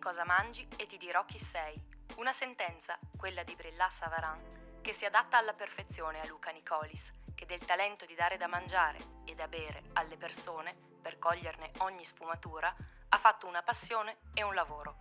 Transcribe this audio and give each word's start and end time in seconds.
Cosa 0.00 0.24
mangi 0.24 0.66
e 0.76 0.86
ti 0.86 0.96
dirò 0.96 1.24
chi 1.26 1.38
sei. 1.38 1.78
Una 2.16 2.32
sentenza, 2.32 2.98
quella 3.16 3.42
di 3.42 3.54
Brillat 3.54 3.90
Savarin, 3.90 4.80
che 4.80 4.94
si 4.94 5.04
adatta 5.04 5.36
alla 5.36 5.52
perfezione 5.52 6.20
a 6.20 6.26
Luca 6.26 6.50
Nicolis, 6.50 7.12
che 7.34 7.44
del 7.44 7.64
talento 7.64 8.06
di 8.06 8.14
dare 8.14 8.38
da 8.38 8.46
mangiare 8.46 8.98
e 9.26 9.34
da 9.34 9.48
bere 9.48 9.82
alle 9.94 10.16
persone, 10.16 10.74
per 11.02 11.18
coglierne 11.18 11.72
ogni 11.78 12.04
sfumatura, 12.06 12.74
ha 13.08 13.18
fatto 13.18 13.46
una 13.46 13.62
passione 13.62 14.18
e 14.32 14.42
un 14.42 14.54
lavoro. 14.54 14.96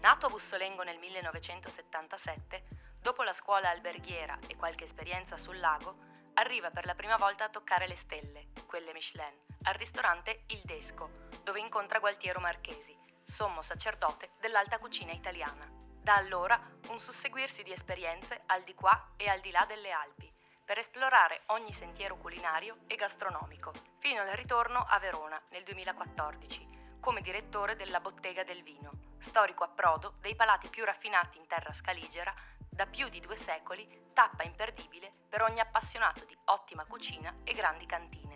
Nato 0.00 0.26
a 0.26 0.30
Bussolengo 0.30 0.82
nel 0.82 0.98
1977, 0.98 2.64
dopo 3.00 3.22
la 3.24 3.34
scuola 3.34 3.68
alberghiera 3.68 4.38
e 4.46 4.56
qualche 4.56 4.84
esperienza 4.84 5.36
sul 5.36 5.58
lago, 5.58 5.96
arriva 6.34 6.70
per 6.70 6.86
la 6.86 6.94
prima 6.94 7.16
volta 7.16 7.44
a 7.44 7.50
toccare 7.50 7.86
le 7.86 7.96
stelle, 7.96 8.48
quelle 8.66 8.94
Michelin, 8.94 9.36
al 9.64 9.74
ristorante 9.74 10.44
Il 10.46 10.62
Desco, 10.64 11.26
dove 11.42 11.60
incontra 11.60 11.98
Gualtiero 11.98 12.40
Marchesi, 12.40 12.97
sommo 13.28 13.60
sacerdote 13.62 14.30
dell'alta 14.40 14.78
cucina 14.78 15.12
italiana. 15.12 15.68
Da 16.02 16.16
allora 16.16 16.58
un 16.88 16.98
susseguirsi 16.98 17.62
di 17.62 17.72
esperienze 17.72 18.42
al 18.46 18.62
di 18.64 18.74
qua 18.74 19.12
e 19.16 19.28
al 19.28 19.40
di 19.40 19.50
là 19.50 19.66
delle 19.68 19.92
Alpi, 19.92 20.32
per 20.64 20.78
esplorare 20.78 21.42
ogni 21.46 21.72
sentiero 21.72 22.16
culinario 22.16 22.78
e 22.86 22.96
gastronomico, 22.96 23.72
fino 23.98 24.22
al 24.22 24.28
ritorno 24.28 24.84
a 24.88 24.98
Verona 24.98 25.40
nel 25.50 25.62
2014, 25.62 26.96
come 27.00 27.20
direttore 27.20 27.76
della 27.76 28.00
Bottega 28.00 28.44
del 28.44 28.62
Vino, 28.62 29.16
storico 29.20 29.64
approdo 29.64 30.14
dei 30.20 30.34
palati 30.34 30.68
più 30.68 30.84
raffinati 30.84 31.38
in 31.38 31.46
terra 31.46 31.72
scaligera 31.72 32.34
da 32.70 32.86
più 32.86 33.08
di 33.08 33.20
due 33.20 33.36
secoli, 33.36 33.86
tappa 34.14 34.42
imperdibile 34.42 35.12
per 35.28 35.42
ogni 35.42 35.60
appassionato 35.60 36.24
di 36.24 36.36
ottima 36.46 36.84
cucina 36.86 37.34
e 37.44 37.52
grandi 37.52 37.86
cantine. 37.86 38.27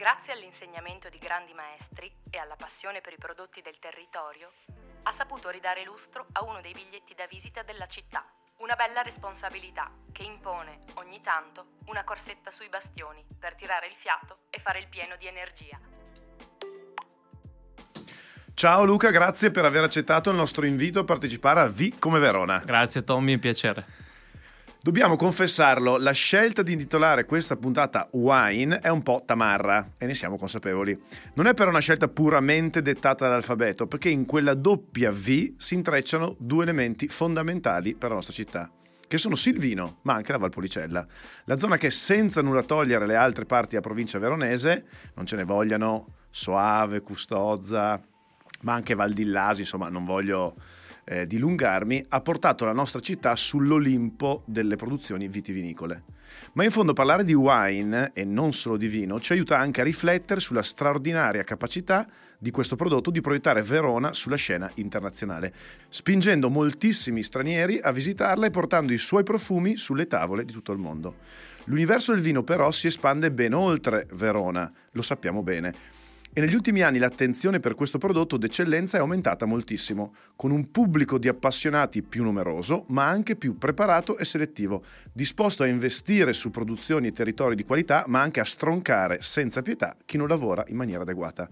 Grazie 0.00 0.32
all'insegnamento 0.32 1.10
di 1.10 1.18
grandi 1.18 1.52
maestri 1.52 2.10
e 2.30 2.38
alla 2.38 2.56
passione 2.56 3.02
per 3.02 3.12
i 3.12 3.18
prodotti 3.18 3.60
del 3.60 3.76
territorio, 3.78 4.50
ha 5.02 5.12
saputo 5.12 5.50
ridare 5.50 5.84
lustro 5.84 6.24
a 6.32 6.42
uno 6.42 6.62
dei 6.62 6.72
biglietti 6.72 7.12
da 7.14 7.26
visita 7.26 7.62
della 7.62 7.86
città. 7.86 8.24
Una 8.60 8.76
bella 8.76 9.02
responsabilità 9.02 9.92
che 10.10 10.22
impone, 10.22 10.84
ogni 10.94 11.20
tanto, 11.20 11.76
una 11.88 12.02
corsetta 12.02 12.50
sui 12.50 12.70
bastioni 12.70 13.22
per 13.38 13.56
tirare 13.56 13.88
il 13.88 13.94
fiato 13.98 14.38
e 14.48 14.58
fare 14.60 14.78
il 14.78 14.88
pieno 14.88 15.16
di 15.18 15.26
energia. 15.26 15.78
Ciao 18.54 18.84
Luca, 18.86 19.10
grazie 19.10 19.50
per 19.50 19.66
aver 19.66 19.84
accettato 19.84 20.30
il 20.30 20.36
nostro 20.36 20.64
invito 20.64 21.00
a 21.00 21.04
partecipare 21.04 21.60
a 21.60 21.68
V 21.68 21.98
come 21.98 22.20
Verona. 22.20 22.56
Grazie 22.64 23.04
Tommy, 23.04 23.32
è 23.32 23.34
un 23.34 23.40
piacere. 23.40 24.09
Dobbiamo 24.82 25.16
confessarlo, 25.16 25.98
la 25.98 26.12
scelta 26.12 26.62
di 26.62 26.72
intitolare 26.72 27.26
questa 27.26 27.54
puntata 27.56 28.08
Wine 28.12 28.78
è 28.78 28.88
un 28.88 29.02
po' 29.02 29.22
tamarra 29.26 29.92
e 29.98 30.06
ne 30.06 30.14
siamo 30.14 30.38
consapevoli. 30.38 30.98
Non 31.34 31.46
è 31.46 31.52
però 31.52 31.68
una 31.68 31.80
scelta 31.80 32.08
puramente 32.08 32.80
dettata 32.80 33.26
dall'alfabeto, 33.26 33.86
perché 33.86 34.08
in 34.08 34.24
quella 34.24 34.54
doppia 34.54 35.10
V 35.10 35.52
si 35.58 35.74
intrecciano 35.74 36.34
due 36.38 36.62
elementi 36.62 37.08
fondamentali 37.08 37.94
per 37.94 38.08
la 38.08 38.14
nostra 38.14 38.32
città 38.32 38.70
che 39.06 39.18
sono 39.18 39.34
Silvino, 39.34 39.98
ma 40.02 40.14
anche 40.14 40.32
la 40.32 40.38
Valpolicella. 40.38 41.06
La 41.44 41.58
zona 41.58 41.76
che 41.76 41.90
senza 41.90 42.40
nulla 42.40 42.62
togliere 42.62 43.06
le 43.06 43.16
altre 43.16 43.44
parti 43.44 43.70
della 43.70 43.80
provincia 43.82 44.18
veronese, 44.18 44.86
non 45.14 45.26
ce 45.26 45.36
ne 45.36 45.44
vogliano 45.44 46.06
Soave, 46.30 47.00
Custozza, 47.00 48.00
ma 48.62 48.72
anche 48.72 48.94
Valdillasi, 48.94 49.60
insomma 49.62 49.88
non 49.88 50.04
voglio 50.04 50.54
eh, 51.10 51.26
dilungarmi, 51.26 52.04
ha 52.10 52.20
portato 52.20 52.64
la 52.64 52.72
nostra 52.72 53.00
città 53.00 53.34
sull'Olimpo 53.34 54.44
delle 54.46 54.76
produzioni 54.76 55.26
vitivinicole. 55.26 56.04
Ma 56.52 56.62
in 56.62 56.70
fondo 56.70 56.92
parlare 56.92 57.24
di 57.24 57.34
wine 57.34 58.12
e 58.14 58.24
non 58.24 58.52
solo 58.52 58.76
di 58.76 58.86
vino 58.86 59.18
ci 59.18 59.32
aiuta 59.32 59.58
anche 59.58 59.80
a 59.80 59.84
riflettere 59.84 60.38
sulla 60.38 60.62
straordinaria 60.62 61.42
capacità 61.42 62.06
di 62.38 62.52
questo 62.52 62.76
prodotto 62.76 63.10
di 63.10 63.20
proiettare 63.20 63.60
Verona 63.62 64.12
sulla 64.12 64.36
scena 64.36 64.70
internazionale, 64.76 65.52
spingendo 65.88 66.48
moltissimi 66.48 67.24
stranieri 67.24 67.80
a 67.82 67.90
visitarla 67.90 68.46
e 68.46 68.50
portando 68.50 68.92
i 68.92 68.98
suoi 68.98 69.24
profumi 69.24 69.76
sulle 69.76 70.06
tavole 70.06 70.44
di 70.44 70.52
tutto 70.52 70.70
il 70.70 70.78
mondo. 70.78 71.16
L'universo 71.64 72.12
del 72.12 72.22
vino 72.22 72.44
però 72.44 72.70
si 72.70 72.86
espande 72.86 73.32
ben 73.32 73.52
oltre 73.52 74.06
Verona, 74.12 74.72
lo 74.92 75.02
sappiamo 75.02 75.42
bene 75.42 75.98
e 76.32 76.40
negli 76.40 76.54
ultimi 76.54 76.82
anni 76.82 76.98
l'attenzione 76.98 77.58
per 77.58 77.74
questo 77.74 77.98
prodotto 77.98 78.36
d'eccellenza 78.36 78.96
è 78.96 79.00
aumentata 79.00 79.46
moltissimo, 79.46 80.14
con 80.36 80.52
un 80.52 80.70
pubblico 80.70 81.18
di 81.18 81.26
appassionati 81.26 82.02
più 82.02 82.22
numeroso, 82.22 82.84
ma 82.88 83.06
anche 83.06 83.34
più 83.34 83.58
preparato 83.58 84.16
e 84.16 84.24
selettivo, 84.24 84.84
disposto 85.12 85.64
a 85.64 85.66
investire 85.66 86.32
su 86.32 86.50
produzioni 86.50 87.08
e 87.08 87.12
territori 87.12 87.56
di 87.56 87.64
qualità, 87.64 88.04
ma 88.06 88.20
anche 88.20 88.38
a 88.38 88.44
stroncare 88.44 89.18
senza 89.20 89.60
pietà 89.60 89.96
chi 90.04 90.16
non 90.16 90.28
lavora 90.28 90.64
in 90.68 90.76
maniera 90.76 91.02
adeguata. 91.02 91.48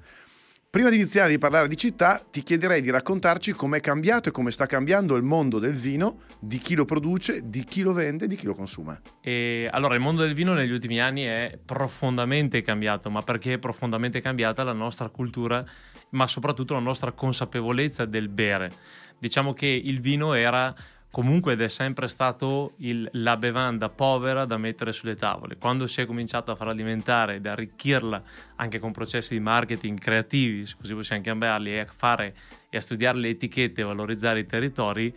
Prima 0.70 0.90
di 0.90 0.96
iniziare 0.96 1.32
a 1.32 1.38
parlare 1.38 1.66
di 1.66 1.78
città, 1.78 2.22
ti 2.30 2.42
chiederei 2.42 2.82
di 2.82 2.90
raccontarci 2.90 3.52
com'è 3.52 3.80
cambiato 3.80 4.28
e 4.28 4.32
come 4.32 4.50
sta 4.50 4.66
cambiando 4.66 5.16
il 5.16 5.22
mondo 5.22 5.58
del 5.58 5.72
vino, 5.72 6.24
di 6.38 6.58
chi 6.58 6.74
lo 6.74 6.84
produce, 6.84 7.48
di 7.48 7.64
chi 7.64 7.80
lo 7.80 7.94
vende 7.94 8.26
e 8.26 8.28
di 8.28 8.36
chi 8.36 8.44
lo 8.44 8.52
consuma. 8.52 9.00
E 9.22 9.66
allora, 9.72 9.94
il 9.94 10.02
mondo 10.02 10.20
del 10.20 10.34
vino 10.34 10.52
negli 10.52 10.70
ultimi 10.70 11.00
anni 11.00 11.22
è 11.22 11.58
profondamente 11.64 12.60
cambiato, 12.60 13.08
ma 13.08 13.22
perché 13.22 13.54
è 13.54 13.58
profondamente 13.58 14.20
cambiata 14.20 14.62
la 14.62 14.74
nostra 14.74 15.08
cultura, 15.08 15.64
ma 16.10 16.26
soprattutto 16.26 16.74
la 16.74 16.80
nostra 16.80 17.12
consapevolezza 17.12 18.04
del 18.04 18.28
bere. 18.28 18.70
Diciamo 19.18 19.54
che 19.54 19.66
il 19.66 20.00
vino 20.00 20.34
era 20.34 20.74
comunque 21.10 21.54
ed 21.54 21.60
è 21.60 21.68
sempre 21.68 22.06
stato 22.08 22.74
il, 22.78 23.08
la 23.12 23.36
bevanda 23.36 23.88
povera 23.88 24.44
da 24.44 24.58
mettere 24.58 24.92
sulle 24.92 25.16
tavole. 25.16 25.56
Quando 25.56 25.86
si 25.86 26.00
è 26.00 26.06
cominciato 26.06 26.50
a 26.50 26.54
farla 26.54 26.74
diventare 26.74 27.36
ed 27.36 27.46
arricchirla 27.46 28.22
anche 28.56 28.78
con 28.78 28.92
processi 28.92 29.34
di 29.34 29.40
marketing 29.40 29.98
creativi, 29.98 30.66
così 30.78 30.94
possiamo 30.94 31.22
chiamarli, 31.22 31.72
e 31.72 31.78
a 31.80 31.86
fare 31.86 32.34
e 32.70 32.76
a 32.76 32.80
studiare 32.80 33.18
le 33.18 33.28
etichette 33.28 33.80
e 33.80 33.84
valorizzare 33.84 34.40
i 34.40 34.46
territori, 34.46 35.14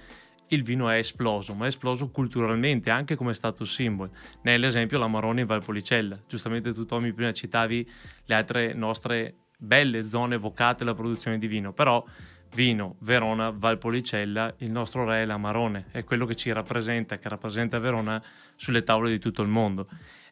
il 0.47 0.63
vino 0.63 0.89
è 0.89 0.97
esploso, 0.97 1.53
ma 1.53 1.65
è 1.65 1.69
esploso 1.69 2.09
culturalmente 2.09 2.89
anche 2.89 3.15
come 3.15 3.33
status 3.33 3.73
symbol. 3.73 4.09
Nell'esempio 4.43 4.97
la 4.97 5.07
Marone 5.07 5.41
in 5.41 5.47
Valpolicella. 5.47 6.19
Giustamente 6.27 6.73
tu 6.73 6.85
Tommy 6.85 7.13
prima 7.13 7.31
citavi 7.31 7.89
le 8.25 8.35
altre 8.35 8.73
nostre 8.73 9.35
belle 9.57 10.03
zone 10.03 10.37
vocate 10.37 10.83
alla 10.83 10.93
produzione 10.93 11.37
di 11.37 11.47
vino, 11.47 11.71
però 11.71 12.03
vino, 12.53 12.95
Verona, 12.99 13.49
Valpolicella, 13.49 14.55
il 14.57 14.71
nostro 14.71 15.05
re 15.05 15.21
è 15.21 15.25
l'Amarone, 15.25 15.85
è 15.91 16.03
quello 16.03 16.25
che 16.25 16.35
ci 16.35 16.51
rappresenta, 16.51 17.17
che 17.17 17.29
rappresenta 17.29 17.79
Verona 17.79 18.21
sulle 18.55 18.83
tavole 18.83 19.09
di 19.09 19.19
tutto 19.19 19.41
il 19.41 19.47
mondo. 19.47 19.87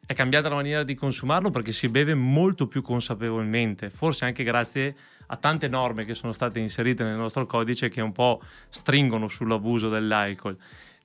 È 0.06 0.14
cambiata 0.14 0.50
la 0.50 0.56
maniera 0.56 0.84
di 0.84 0.96
consumarlo 0.96 1.52
perché 1.52 1.72
si 1.72 1.88
beve 1.88 2.16
molto 2.16 2.68
più 2.68 2.82
consapevolmente, 2.82 3.90
forse 3.90 4.26
anche 4.26 4.44
grazie 4.44 4.96
a 5.28 5.36
tante 5.38 5.68
norme 5.68 6.04
che 6.04 6.16
sono 6.16 6.32
state 6.32 6.60
inserite 6.60 7.04
nel 7.04 7.16
nostro 7.16 7.46
codice 7.46 7.90
che 7.90 8.02
un 8.02 8.12
po' 8.12 8.42
stringono 8.70 9.28
sull'abuso 9.28 9.90
dell'alcol 9.90 10.58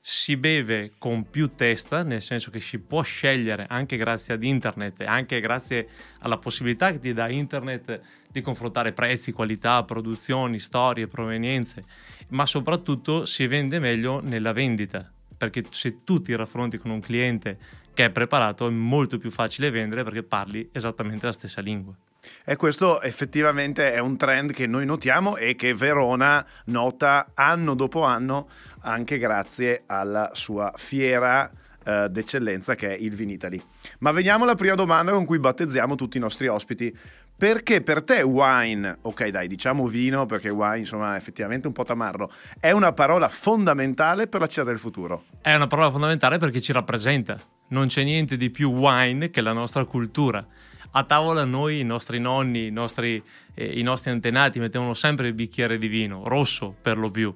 si 0.07 0.37
beve 0.37 0.93
con 0.99 1.31
più 1.31 1.55
testa, 1.55 2.03
nel 2.03 2.21
senso 2.21 2.51
che 2.51 2.61
si 2.61 2.79
può 2.79 3.01
scegliere 3.01 3.65
anche 3.71 3.97
grazie 3.97 4.35
ad 4.35 4.45
internet 4.45 5.01
e 5.01 5.07
anche 5.07 5.41
grazie 5.41 5.89
alla 6.19 6.37
possibilità 6.37 6.93
che 6.93 6.99
ti 6.99 7.15
dà 7.15 7.31
internet 7.31 8.03
di 8.31 8.43
confrontare 8.43 8.93
prezzi, 8.93 9.33
qualità, 9.33 9.83
produzioni, 9.83 10.59
storie, 10.59 11.09
provenienze, 11.09 11.87
ma 12.29 12.45
soprattutto 12.45 13.25
si 13.25 13.47
vende 13.47 13.79
meglio 13.79 14.21
nella 14.21 14.53
vendita, 14.53 15.11
perché 15.39 15.65
se 15.71 16.05
tu 16.05 16.21
ti 16.21 16.37
raffronti 16.37 16.77
con 16.77 16.91
un 16.91 17.01
cliente 17.01 17.57
che 17.95 18.05
è 18.05 18.11
preparato 18.11 18.67
è 18.67 18.71
molto 18.71 19.17
più 19.17 19.31
facile 19.31 19.71
vendere 19.71 20.05
perché 20.05 20.23
parli 20.23 20.69
esattamente 20.71 21.25
la 21.25 21.33
stessa 21.33 21.63
lingua. 21.63 21.97
E 22.45 22.57
questo 22.57 23.01
effettivamente 23.01 23.93
è 23.93 23.99
un 23.99 24.17
trend 24.17 24.53
che 24.53 24.67
noi 24.67 24.87
notiamo 24.87 25.37
e 25.37 25.55
che 25.55 25.75
Verona 25.75 26.45
nota 26.67 27.33
anno 27.35 27.75
dopo 27.75 28.03
anno 28.03 28.49
anche 28.81 29.19
grazie 29.19 29.85
alla 29.87 30.31
sua 30.35 30.73
fiera 30.77 31.51
eh, 31.85 32.09
d'eccellenza 32.11 32.75
che 32.75 32.97
è 32.97 32.99
il 32.99 33.15
Vinitali. 33.15 33.63
Ma 33.99 34.11
veniamo 34.11 34.45
alla 34.45 34.55
prima 34.55 34.75
domanda 34.75 35.13
con 35.13 35.25
cui 35.25 35.39
battezziamo 35.39 35.95
tutti 35.95 36.17
i 36.17 36.21
nostri 36.21 36.49
ospiti. 36.49 36.97
Perché 37.37 37.83
per 37.83 38.03
te 38.05 38.23
wine, 38.23 38.99
ok 39.03 39.29
dai 39.29 39.49
diciamo 39.49 39.89
vino 39.89 40.25
perché 40.25 40.51
wine 40.51 40.79
insomma 40.79 41.15
è 41.15 41.17
effettivamente 41.17 41.67
un 41.67 41.73
po' 41.73 41.83
tamarro, 41.83 42.31
è 42.61 42.71
una 42.71 42.93
parola 42.93 43.29
fondamentale 43.29 44.29
per 44.29 44.41
la 44.41 44.47
città 44.47 44.63
del 44.63 44.79
futuro? 44.79 45.25
È 45.43 45.53
una 45.53 45.67
parola 45.67 45.91
fondamentale 45.91 46.39
perché 46.39 46.61
ci 46.61 46.73
rappresenta. 46.73 47.41
Non 47.69 47.89
c'è 47.89 48.05
niente 48.05 48.37
di 48.37 48.51
più 48.51 48.71
wine 48.71 49.31
che 49.31 49.41
la 49.41 49.53
nostra 49.53 49.85
cultura 49.85 50.47
a 50.97 51.03
tavola 51.03 51.45
noi, 51.45 51.81
i 51.81 51.85
nostri 51.85 52.21
nonni, 52.21 52.67
i 52.67 52.71
nostri, 52.71 53.23
eh, 53.55 53.79
i 53.79 53.83
nostri 53.83 54.11
antenati 54.11 54.61
mettevano 54.61 54.95
sempre 54.95 55.29
il 55.29 55.35
bicchiere 55.35 55.77
di 55.77 55.89
vino, 55.89 56.23
rosso 56.27 56.75
per 56.81 56.99
lo 56.99 57.11
più, 57.11 57.35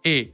e 0.00 0.32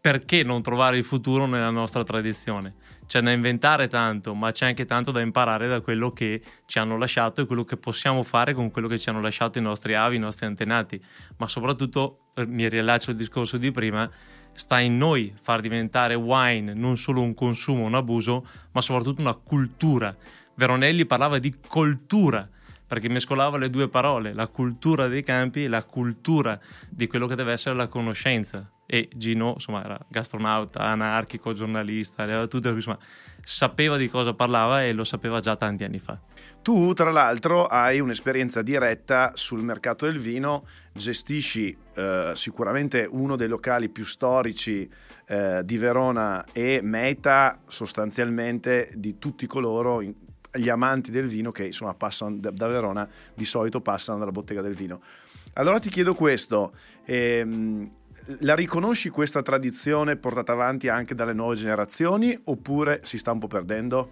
perché 0.00 0.42
non 0.42 0.62
trovare 0.62 0.96
il 0.96 1.04
futuro 1.04 1.46
nella 1.46 1.70
nostra 1.70 2.04
tradizione? 2.04 2.74
C'è 3.06 3.20
da 3.20 3.30
inventare 3.30 3.88
tanto, 3.88 4.34
ma 4.34 4.52
c'è 4.52 4.66
anche 4.66 4.86
tanto 4.86 5.10
da 5.10 5.20
imparare 5.20 5.68
da 5.68 5.80
quello 5.80 6.12
che 6.12 6.42
ci 6.66 6.78
hanno 6.78 6.96
lasciato 6.96 7.42
e 7.42 7.46
quello 7.46 7.64
che 7.64 7.76
possiamo 7.76 8.22
fare 8.22 8.54
con 8.54 8.70
quello 8.70 8.88
che 8.88 8.98
ci 8.98 9.08
hanno 9.10 9.20
lasciato 9.20 9.58
i 9.58 9.62
nostri 9.62 9.94
avi, 9.94 10.16
i 10.16 10.18
nostri 10.18 10.46
antenati. 10.46 11.02
Ma 11.36 11.46
soprattutto, 11.46 12.30
eh, 12.34 12.46
mi 12.46 12.68
riallaccio 12.68 13.10
al 13.10 13.16
discorso 13.16 13.58
di 13.58 13.70
prima, 13.70 14.10
sta 14.54 14.80
in 14.80 14.96
noi 14.96 15.32
far 15.40 15.60
diventare 15.60 16.14
wine 16.14 16.74
non 16.74 16.96
solo 16.96 17.22
un 17.22 17.32
consumo, 17.32 17.84
un 17.84 17.94
abuso, 17.94 18.46
ma 18.72 18.80
soprattutto 18.80 19.20
una 19.20 19.34
cultura. 19.34 20.14
Veronelli 20.58 21.06
parlava 21.06 21.38
di 21.38 21.54
cultura 21.68 22.48
perché 22.84 23.08
mescolava 23.08 23.58
le 23.58 23.70
due 23.70 23.88
parole, 23.88 24.32
la 24.32 24.48
cultura 24.48 25.06
dei 25.06 25.22
campi 25.22 25.62
e 25.64 25.68
la 25.68 25.84
cultura 25.84 26.58
di 26.88 27.06
quello 27.06 27.28
che 27.28 27.36
deve 27.36 27.52
essere 27.52 27.76
la 27.76 27.86
conoscenza. 27.86 28.68
E 28.84 29.08
Gino, 29.14 29.52
insomma, 29.52 29.84
era 29.84 29.98
gastronauta, 30.08 30.80
anarchico, 30.80 31.52
giornalista, 31.52 32.24
aveva 32.24 32.46
tutto, 32.48 32.70
insomma, 32.70 32.98
sapeva 33.40 33.96
di 33.96 34.08
cosa 34.08 34.34
parlava 34.34 34.82
e 34.82 34.92
lo 34.94 35.04
sapeva 35.04 35.38
già 35.38 35.54
tanti 35.54 35.84
anni 35.84 36.00
fa. 36.00 36.18
Tu, 36.60 36.92
tra 36.92 37.12
l'altro, 37.12 37.66
hai 37.66 38.00
un'esperienza 38.00 38.62
diretta 38.62 39.32
sul 39.34 39.62
mercato 39.62 40.06
del 40.06 40.18
vino, 40.18 40.66
gestisci 40.92 41.76
eh, 41.94 42.32
sicuramente 42.34 43.06
uno 43.08 43.36
dei 43.36 43.48
locali 43.48 43.90
più 43.90 44.04
storici 44.04 44.90
eh, 45.26 45.60
di 45.62 45.76
Verona 45.76 46.44
e 46.52 46.80
meta 46.82 47.60
sostanzialmente 47.66 48.90
di 48.94 49.18
tutti 49.18 49.46
coloro 49.46 50.00
in, 50.00 50.14
gli 50.52 50.68
amanti 50.68 51.10
del 51.10 51.26
vino 51.26 51.50
che 51.50 51.66
insomma 51.66 51.94
passano 51.94 52.36
da, 52.38 52.66
Verona 52.68 53.08
di 53.34 53.44
solito 53.44 53.80
passano 53.80 54.18
dalla 54.18 54.30
bottega 54.30 54.62
del 54.62 54.74
vino. 54.74 55.00
Allora 55.54 55.78
ti 55.78 55.90
chiedo 55.90 56.14
questo, 56.14 56.72
ehm, 57.04 57.84
la 58.40 58.54
riconosci 58.54 59.08
questa 59.08 59.42
tradizione 59.42 60.16
portata 60.16 60.52
avanti 60.52 60.88
anche 60.88 61.14
dalle 61.14 61.32
nuove 61.32 61.56
generazioni 61.56 62.38
oppure 62.44 63.00
si 63.02 63.18
sta 63.18 63.32
un 63.32 63.38
po' 63.38 63.46
perdendo? 63.46 64.10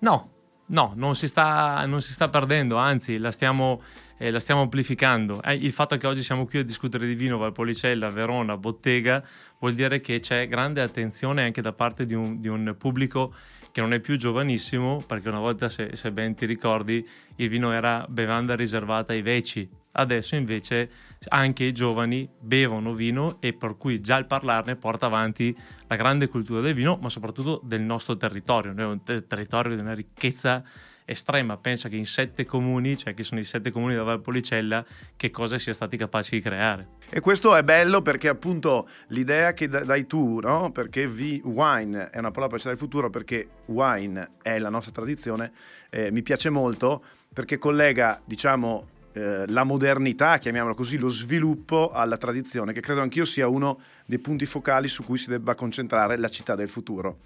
No, 0.00 0.30
no, 0.66 0.92
non 0.96 1.14
si 1.14 1.26
sta, 1.26 1.84
non 1.86 2.00
si 2.02 2.12
sta 2.12 2.28
perdendo, 2.28 2.76
anzi 2.76 3.18
la 3.18 3.30
stiamo, 3.30 3.82
eh, 4.16 4.30
la 4.30 4.40
stiamo 4.40 4.62
amplificando. 4.62 5.42
Eh, 5.42 5.54
il 5.54 5.72
fatto 5.72 5.96
che 5.98 6.06
oggi 6.06 6.22
siamo 6.22 6.46
qui 6.46 6.60
a 6.60 6.64
discutere 6.64 7.06
di 7.06 7.14
vino 7.14 7.36
Valpolicella, 7.36 8.10
Verona, 8.10 8.56
Bottega, 8.56 9.22
vuol 9.58 9.74
dire 9.74 10.00
che 10.00 10.20
c'è 10.20 10.48
grande 10.48 10.80
attenzione 10.80 11.44
anche 11.44 11.60
da 11.60 11.72
parte 11.72 12.06
di 12.06 12.14
un, 12.14 12.40
di 12.40 12.48
un 12.48 12.74
pubblico 12.78 13.34
che 13.78 13.84
non 13.84 13.92
è 13.92 14.00
più 14.00 14.16
giovanissimo, 14.16 15.04
perché 15.06 15.28
una 15.28 15.38
volta, 15.38 15.68
se, 15.68 15.90
se 15.94 16.10
ben 16.10 16.34
ti 16.34 16.46
ricordi, 16.46 17.06
il 17.36 17.48
vino 17.48 17.70
era 17.70 18.04
bevanda 18.08 18.56
riservata 18.56 19.12
ai 19.12 19.22
veci. 19.22 19.68
Adesso 19.92 20.34
invece 20.34 20.90
anche 21.28 21.62
i 21.62 21.72
giovani 21.72 22.28
bevono 22.40 22.92
vino 22.92 23.36
e 23.40 23.52
per 23.52 23.76
cui 23.76 24.00
già 24.00 24.16
il 24.16 24.26
parlarne 24.26 24.74
porta 24.74 25.06
avanti 25.06 25.56
la 25.86 25.94
grande 25.94 26.26
cultura 26.26 26.60
del 26.60 26.74
vino, 26.74 26.98
ma 27.00 27.08
soprattutto 27.08 27.60
del 27.62 27.82
nostro 27.82 28.16
territorio. 28.16 28.72
Noi 28.72 28.82
abbiamo 28.84 29.00
un 29.06 29.26
territorio 29.28 29.76
di 29.76 29.80
una 29.80 29.94
ricchezza 29.94 30.60
estrema. 31.08 31.56
Pensa 31.56 31.88
che 31.88 31.96
in 31.96 32.04
sette 32.04 32.44
comuni, 32.44 32.96
cioè 32.96 33.14
che 33.14 33.22
sono 33.22 33.40
i 33.40 33.44
sette 33.44 33.70
comuni 33.70 33.92
della 33.92 34.04
Valpolicella, 34.04 34.84
che 35.16 35.30
cosa 35.30 35.58
sia 35.58 35.72
stati 35.72 35.96
capaci 35.96 36.36
di 36.36 36.42
creare. 36.42 36.96
E 37.08 37.20
questo 37.20 37.56
è 37.56 37.64
bello 37.64 38.02
perché 38.02 38.28
appunto 38.28 38.86
l'idea 39.08 39.54
che 39.54 39.68
dai 39.68 40.06
tu, 40.06 40.40
no? 40.40 40.70
perché 40.70 41.06
v, 41.06 41.40
wine 41.44 42.10
è 42.10 42.18
una 42.18 42.30
parola 42.30 42.52
per 42.52 42.62
del 42.62 42.76
futuro, 42.76 43.08
perché 43.08 43.48
wine 43.66 44.32
è 44.42 44.58
la 44.58 44.68
nostra 44.68 44.92
tradizione, 44.92 45.52
eh, 45.88 46.10
mi 46.10 46.22
piace 46.22 46.50
molto 46.50 47.02
perché 47.32 47.56
collega, 47.56 48.20
diciamo, 48.26 48.88
eh, 49.12 49.44
la 49.48 49.64
modernità, 49.64 50.38
chiamiamola 50.38 50.74
così, 50.74 50.98
lo 50.98 51.08
sviluppo 51.08 51.90
alla 51.90 52.16
tradizione, 52.16 52.72
che 52.72 52.80
credo 52.80 53.00
anch'io 53.00 53.24
sia 53.24 53.48
uno 53.48 53.80
dei 54.04 54.18
punti 54.18 54.44
focali 54.44 54.88
su 54.88 55.02
cui 55.04 55.16
si 55.16 55.30
debba 55.30 55.54
concentrare 55.54 56.18
la 56.18 56.28
città 56.28 56.54
del 56.54 56.68
futuro. 56.68 57.18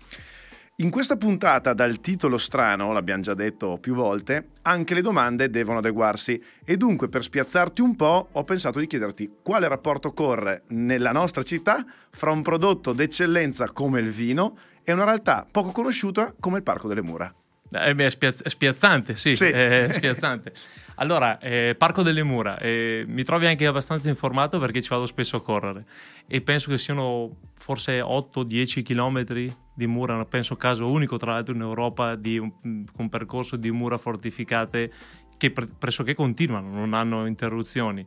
In 0.76 0.90
questa 0.90 1.19
puntata, 1.19 1.74
dal 1.74 2.00
titolo 2.00 2.38
strano, 2.38 2.92
l'abbiamo 2.92 3.22
già 3.22 3.34
detto 3.34 3.76
più 3.78 3.94
volte, 3.94 4.48
anche 4.62 4.94
le 4.94 5.02
domande 5.02 5.50
devono 5.50 5.78
adeguarsi 5.78 6.42
e 6.64 6.78
dunque 6.78 7.10
per 7.10 7.22
spiazzarti 7.22 7.82
un 7.82 7.94
po' 7.94 8.28
ho 8.32 8.42
pensato 8.42 8.78
di 8.78 8.86
chiederti 8.86 9.30
quale 9.42 9.69
rapporto 9.69 10.12
corre 10.12 10.62
nella 10.69 11.12
nostra 11.12 11.42
città 11.42 11.84
fra 12.10 12.30
un 12.30 12.40
prodotto 12.40 12.94
d'eccellenza 12.94 13.69
come 13.70 14.00
il 14.00 14.10
vino 14.10 14.56
e 14.82 14.92
una 14.92 15.04
realtà 15.04 15.46
poco 15.48 15.72
conosciuta 15.72 16.34
come 16.40 16.56
il 16.56 16.62
Parco 16.62 16.88
delle 16.88 17.02
Mura. 17.02 17.32
Eh 17.70 17.94
beh, 17.94 18.10
spiazz- 18.10 18.48
spiazzante, 18.48 19.14
sì, 19.16 19.34
sì. 19.34 19.44
È 19.44 19.88
spiazzante. 19.92 20.52
Allora, 20.96 21.38
eh, 21.38 21.75
Parco 21.76 22.02
delle 22.02 22.22
Mura, 22.22 22.58
eh, 22.58 23.04
mi 23.08 23.25
trovi 23.25 23.46
anche 23.46 23.66
abbastanza 23.66 24.08
informato 24.08 24.58
perché 24.58 24.82
ci 24.82 24.90
vado 24.90 25.06
spesso 25.06 25.36
a 25.36 25.42
correre 25.42 25.84
e 26.28 26.42
penso 26.42 26.70
che 26.70 26.78
siano 26.78 27.36
forse 27.54 28.00
8-10 28.00 28.82
km 28.82 29.54
di 29.74 29.86
mura, 29.86 30.24
penso 30.24 30.56
caso 30.56 30.90
unico 30.90 31.16
tra 31.16 31.32
l'altro 31.32 31.54
in 31.54 31.60
Europa 31.60 32.14
di 32.14 32.38
un, 32.38 32.52
un 32.62 33.08
percorso 33.08 33.56
di 33.56 33.70
mura 33.70 33.98
fortificate 33.98 34.92
che 35.36 35.50
pre- 35.50 35.69
pressoché 35.78 36.14
continuano, 36.14 36.70
non 36.70 36.94
hanno 36.94 37.26
interruzioni. 37.26 38.06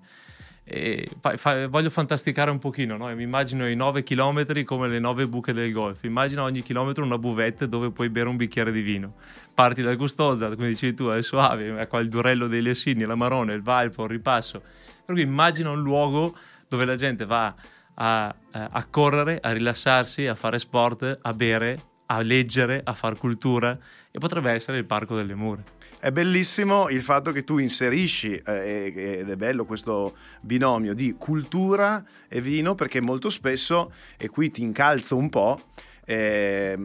Fa, 1.20 1.38
fa, 1.38 1.68
voglio 1.68 1.92
fantasticare 1.92 2.50
un 2.50 2.58
pochino, 2.58 2.98
no? 2.98 3.14
mi 3.14 3.22
immagino 3.22 3.70
i 3.70 3.76
9 3.76 4.02
km 4.02 4.64
come 4.64 4.88
le 4.88 4.98
9 4.98 5.28
buche 5.28 5.54
del 5.54 5.72
golf, 5.72 6.04
immagina 6.06 6.42
ogni 6.42 6.64
chilometro 6.64 7.04
una 7.04 7.20
buvette 7.20 7.68
dove 7.68 7.92
puoi 7.92 8.10
bere 8.10 8.30
un 8.30 8.36
bicchiere 8.36 8.72
di 8.72 8.82
vino. 8.82 9.14
Parti 9.54 9.84
dal 9.84 9.96
Custoza, 9.96 10.50
come 10.56 10.70
dicevi 10.70 10.96
tu, 10.96 11.10
è 11.10 11.22
Soave, 11.22 11.80
ecco 11.80 12.00
il 12.00 12.10
Durello 12.10 12.48
dei 12.48 12.64
Lessini, 12.64 13.04
la 13.04 13.14
Marone, 13.14 13.54
il 13.54 13.62
Valpo, 13.62 14.06
il 14.06 14.10
Ripasso. 14.10 14.62
Per 15.06 15.14
cui 15.14 15.22
immagina 15.24 15.70
un 15.70 15.82
luogo 15.84 16.36
dove 16.68 16.84
la 16.86 16.96
gente 16.96 17.26
va 17.26 17.54
a, 17.96 18.34
a 18.52 18.86
correre, 18.90 19.40
a 19.42 19.52
rilassarsi, 19.52 20.28
a 20.28 20.36
fare 20.36 20.60
sport, 20.60 21.20
a 21.22 21.34
bere, 21.34 21.84
a 22.08 22.22
leggere, 22.22 22.82
a 22.84 22.94
fare 22.94 23.16
cultura 23.16 23.78
e 24.12 24.20
potrebbe 24.20 24.52
essere 24.52 24.78
il 24.78 24.86
Parco 24.86 25.16
delle 25.16 25.36
Mura. 25.36 25.64
È 26.00 26.12
bellissimo 26.12 26.90
il 26.90 27.02
fatto 27.02 27.32
che 27.32 27.44
tu 27.44 27.58
inserisci, 27.58 28.36
eh, 28.36 28.94
ed 28.96 29.30
è 29.30 29.36
bello 29.36 29.66
questo 29.66 30.16
binomio 30.42 30.94
di 30.94 31.16
cultura 31.18 32.04
e 32.28 32.42
vino, 32.42 32.76
perché 32.76 33.02
molto 33.02 33.30
spesso, 33.30 33.92
e 34.18 34.30
qui 34.30 34.52
ti 34.52 34.62
incalzo 34.62 35.16
un 35.16 35.30
po', 35.30 35.64
eh, 36.06 36.78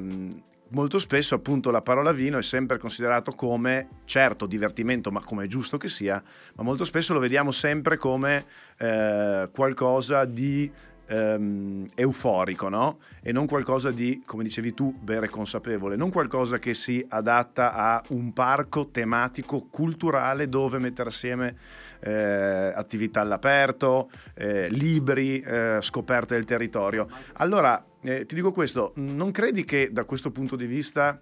molto 0.71 0.99
spesso 0.99 1.35
appunto 1.35 1.71
la 1.71 1.83
parola 1.83 2.13
vino 2.13 2.39
è 2.39 2.43
sempre 2.43 2.79
considerato 2.79 3.33
come, 3.33 3.89
certo, 4.05 4.47
divertimento, 4.47 5.11
ma 5.11 5.23
come 5.23 5.45
è 5.45 5.47
giusto 5.47 5.77
che 5.77 5.89
sia, 5.89 6.23
ma 6.55 6.63
molto 6.63 6.85
spesso 6.85 7.13
lo 7.13 7.21
vediamo 7.21 7.51
sempre 7.51 7.97
come 7.99 8.47
eh, 8.79 9.49
qualcosa 9.53 10.25
di 10.25 10.71
ehm, 11.11 11.87
euforico, 11.95 12.69
no? 12.69 12.99
E 13.21 13.33
non 13.33 13.47
qualcosa 13.47 13.91
di, 13.91 14.23
come 14.25 14.45
dicevi 14.45 14.73
tu, 14.73 14.97
bere 14.99 15.29
consapevole, 15.29 15.97
non 15.97 16.11
qualcosa 16.11 16.59
che 16.59 16.73
si 16.73 17.05
adatta 17.09 17.73
a 17.73 18.03
un 18.11 18.33
parco 18.33 18.89
tematico 18.91 19.67
culturale 19.69 20.49
dove 20.49 20.79
mettere 20.79 21.09
assieme 21.09 21.57
eh, 22.01 22.73
attività 22.75 23.21
all'aperto, 23.21 24.09
eh, 24.35 24.69
libri, 24.71 25.41
eh, 25.41 25.79
scoperte 25.81 26.35
del 26.35 26.45
territorio. 26.45 27.09
Allora, 27.35 27.85
eh, 28.03 28.25
ti 28.25 28.35
dico 28.37 28.53
questo, 28.53 28.93
non 28.97 29.33
credi 29.33 29.65
che 29.65 29.91
da 29.93 30.05
questo 30.05 30.31
punto 30.31 30.55
di 30.55 30.67
vista 30.67 31.21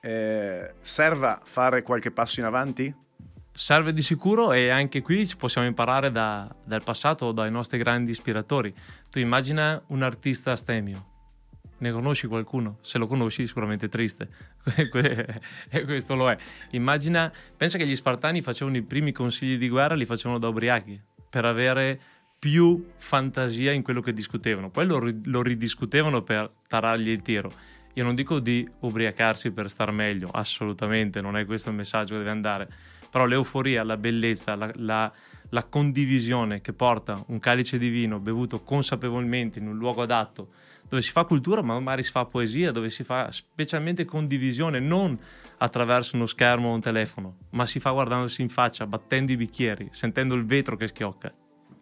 eh, 0.00 0.74
serva 0.80 1.40
fare 1.42 1.82
qualche 1.82 2.10
passo 2.10 2.40
in 2.40 2.46
avanti? 2.46 2.94
Serve 3.56 3.94
di 3.94 4.02
sicuro 4.02 4.52
e 4.52 4.68
anche 4.68 5.00
qui 5.00 5.28
possiamo 5.38 5.66
imparare 5.66 6.10
da, 6.10 6.54
dal 6.62 6.82
passato 6.82 7.24
o 7.24 7.32
dai 7.32 7.50
nostri 7.50 7.78
grandi 7.78 8.10
ispiratori. 8.10 8.72
Tu 9.10 9.18
immagina 9.18 9.82
un 9.86 10.02
artista 10.02 10.52
astemio, 10.52 11.06
ne 11.78 11.90
conosci 11.90 12.26
qualcuno? 12.26 12.76
Se 12.82 12.98
lo 12.98 13.06
conosci 13.06 13.46
sicuramente 13.46 13.86
è 13.86 13.88
triste, 13.88 14.28
e 15.70 15.84
questo 15.84 16.14
lo 16.14 16.30
è. 16.30 16.36
Immagina, 16.72 17.32
pensa 17.56 17.78
che 17.78 17.86
gli 17.86 17.96
spartani 17.96 18.42
facevano 18.42 18.76
i 18.76 18.82
primi 18.82 19.12
consigli 19.12 19.56
di 19.56 19.70
guerra, 19.70 19.94
li 19.94 20.04
facevano 20.04 20.38
da 20.38 20.48
ubriachi, 20.48 21.00
per 21.30 21.46
avere 21.46 21.98
più 22.38 22.90
fantasia 22.96 23.72
in 23.72 23.82
quello 23.82 24.02
che 24.02 24.12
discutevano. 24.12 24.68
Poi 24.68 24.86
lo, 24.86 25.00
lo 25.24 25.40
ridiscutevano 25.40 26.22
per 26.22 26.50
tarargli 26.68 27.08
il 27.08 27.22
tiro. 27.22 27.50
Io 27.94 28.04
non 28.04 28.14
dico 28.14 28.38
di 28.38 28.68
ubriacarsi 28.80 29.50
per 29.52 29.70
star 29.70 29.92
meglio, 29.92 30.28
assolutamente, 30.28 31.22
non 31.22 31.38
è 31.38 31.46
questo 31.46 31.70
il 31.70 31.76
messaggio 31.76 32.12
che 32.12 32.18
deve 32.18 32.30
andare 32.30 32.68
però 33.10 33.26
l'euforia, 33.26 33.84
la 33.84 33.96
bellezza, 33.96 34.54
la, 34.54 34.70
la, 34.76 35.12
la 35.50 35.64
condivisione 35.64 36.60
che 36.60 36.72
porta 36.72 37.22
un 37.28 37.38
calice 37.38 37.78
di 37.78 37.88
vino 37.88 38.18
bevuto 38.20 38.62
consapevolmente 38.62 39.58
in 39.58 39.68
un 39.68 39.76
luogo 39.76 40.02
adatto, 40.02 40.48
dove 40.88 41.02
si 41.02 41.10
fa 41.10 41.24
cultura, 41.24 41.62
ma 41.62 41.78
magari 41.78 42.02
si 42.02 42.10
fa 42.10 42.24
poesia, 42.26 42.70
dove 42.70 42.90
si 42.90 43.02
fa 43.02 43.30
specialmente 43.30 44.04
condivisione, 44.04 44.78
non 44.78 45.18
attraverso 45.58 46.16
uno 46.16 46.26
schermo 46.26 46.70
o 46.70 46.74
un 46.74 46.80
telefono, 46.80 47.36
ma 47.50 47.66
si 47.66 47.80
fa 47.80 47.90
guardandosi 47.90 48.42
in 48.42 48.48
faccia, 48.48 48.86
battendo 48.86 49.32
i 49.32 49.36
bicchieri, 49.36 49.88
sentendo 49.90 50.34
il 50.34 50.44
vetro 50.44 50.76
che 50.76 50.86
schiocca. 50.86 51.32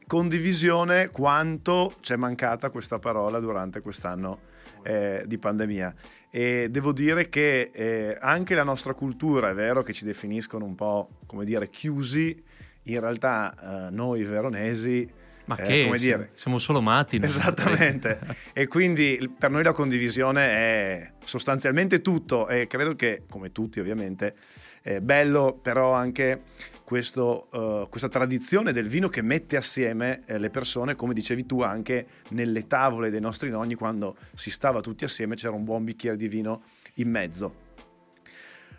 Condivisione, 0.07 1.11
quanto 1.11 1.95
ci 2.01 2.13
è 2.13 2.17
mancata 2.17 2.71
questa 2.71 2.99
parola 2.99 3.41
durante 3.41 3.81
quest'anno 3.81 4.53
eh, 4.85 5.25
di 5.27 5.39
pandemia. 5.39 5.95
E 6.31 6.69
devo 6.71 6.93
dire 6.93 7.29
che 7.29 7.71
eh, 7.73 8.19
anche 8.21 8.55
la 8.55 8.65
nostra 8.65 8.95
cultura, 8.95 9.51
è 9.51 9.55
vero 9.55 9.83
che 9.83 9.93
ci 9.93 10.05
definiscono 10.05 10.65
un 10.65 10.75
po', 10.75 11.09
come 11.27 11.45
dire, 11.45 11.69
chiusi, 11.69 12.43
in 12.85 13.01
realtà 13.01 13.87
eh, 13.87 13.91
noi 13.91 14.25
veronesi 14.25 15.09
Ma 15.47 15.57
eh, 15.57 15.63
che, 15.63 15.85
come 15.85 15.99
dire, 15.99 16.31
siamo 16.35 16.59
solo 16.59 16.81
matti. 16.81 17.21
Esattamente. 17.23 18.19
e 18.53 18.67
quindi 18.67 19.33
per 19.39 19.51
noi 19.51 19.63
la 19.63 19.73
condivisione 19.73 20.43
è 20.49 21.13
sostanzialmente 21.23 22.01
tutto 22.01 22.49
e 22.49 22.67
credo 22.67 22.95
che, 22.95 23.23
come 23.29 23.53
tutti 23.53 23.81
ovviamente, 23.81 24.35
è 24.83 25.01
bello 25.01 25.59
però 25.63 25.93
anche 25.93 26.43
questo, 26.85 27.49
uh, 27.51 27.89
questa 27.89 28.09
tradizione 28.09 28.71
del 28.71 28.87
vino 28.87 29.09
che 29.09 29.23
mette 29.23 29.57
assieme 29.57 30.23
eh, 30.27 30.39
le 30.39 30.51
persone, 30.51 30.95
come 30.95 31.15
dicevi 31.15 31.47
tu 31.47 31.63
anche 31.63 32.07
nelle 32.31 32.67
tavole 32.67 33.11
dei 33.11 33.21
nostri 33.21 33.49
nonni, 33.49 33.75
quando 33.75 34.17
si 34.35 34.51
stava 34.51 34.81
tutti 34.81 35.05
assieme 35.05 35.35
c'era 35.35 35.55
un 35.55 35.65
buon 35.65 35.83
bicchiere 35.83 36.17
di 36.17 36.29
vino 36.29 36.63
in 36.95 37.11
mezzo. 37.11 37.63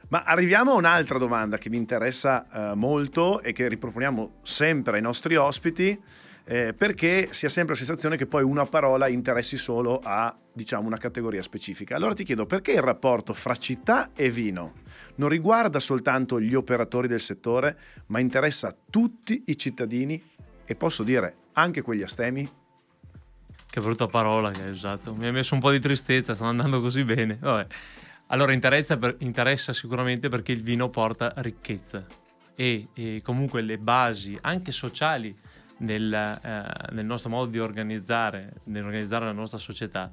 Ma 0.10 0.22
arriviamo 0.24 0.72
a 0.72 0.76
un'altra 0.76 1.18
domanda 1.18 1.58
che 1.58 1.70
mi 1.70 1.78
interessa 1.78 2.46
uh, 2.52 2.76
molto 2.76 3.42
e 3.42 3.54
che 3.54 3.68
riproponiamo 3.68 4.36
sempre 4.42 4.98
ai 4.98 5.02
nostri 5.02 5.36
ospiti 5.36 6.00
eh, 6.48 6.74
perché 6.74 7.30
si 7.32 7.46
ha 7.46 7.50
sempre 7.50 7.74
la 7.74 7.80
sensazione 7.80 8.18
che 8.18 8.28
poi 8.28 8.44
una 8.44 8.66
parola 8.66 9.08
interessi 9.08 9.58
solo 9.58 10.00
a 10.04 10.36
diciamo 10.54 10.88
una 10.88 10.98
categoria 10.98 11.42
specifica. 11.42 11.96
Allora 11.96 12.14
ti 12.14 12.24
chiedo 12.24 12.46
perché 12.46 12.74
il 12.74 12.82
rapporto 12.82 13.34
fra 13.34 13.56
città 13.56 14.12
e 14.16 14.30
vino 14.30 14.74
non 15.16 15.30
riguarda 15.30 15.80
soltanto 15.80 16.40
gli 16.40 16.54
operatori 16.54 17.08
del 17.08 17.20
settore, 17.20 17.78
ma 18.08 18.20
interessa 18.20 18.76
tutti 18.90 19.44
i 19.48 19.58
cittadini 19.58 20.22
e 20.66 20.76
posso 20.76 21.04
dire 21.04 21.36
anche 21.54 21.82
quegli 21.82 22.04
astemi? 22.04 22.50
Che 23.68 23.82
brutta 23.82 24.06
parola 24.06 24.52
che 24.52 24.64
hai 24.64 24.70
usato, 24.70 25.14
mi 25.16 25.28
ha 25.28 25.32
messo 25.32 25.54
un 25.56 25.60
po' 25.60 25.72
di 25.72 25.80
tristezza, 25.80 26.36
stanno 26.36 26.52
andando 26.52 26.80
così 26.80 27.04
bene. 27.04 27.38
Vabbè. 27.40 27.68
Allora 28.28 28.54
interessa, 28.54 28.98
per, 28.98 29.16
interessa 29.20 29.74
sicuramente 29.74 30.30
perché 30.30 30.52
il 30.52 30.64
vino 30.64 30.90
porta 30.90 31.32
ricchezza 31.38 32.06
e, 32.56 32.88
e 32.94 33.22
comunque 33.24 33.62
le 33.62 33.78
basi 33.78 34.38
anche 34.42 34.72
sociali 34.72 35.36
nel, 35.80 36.14
eh, 36.14 36.94
nel 36.94 37.06
nostro 37.06 37.30
modo 37.30 37.50
di 37.50 37.60
organizzare, 37.60 38.62
nell'organizzare 38.66 39.26
la 39.26 39.32
nostra 39.32 39.58
società, 39.58 40.10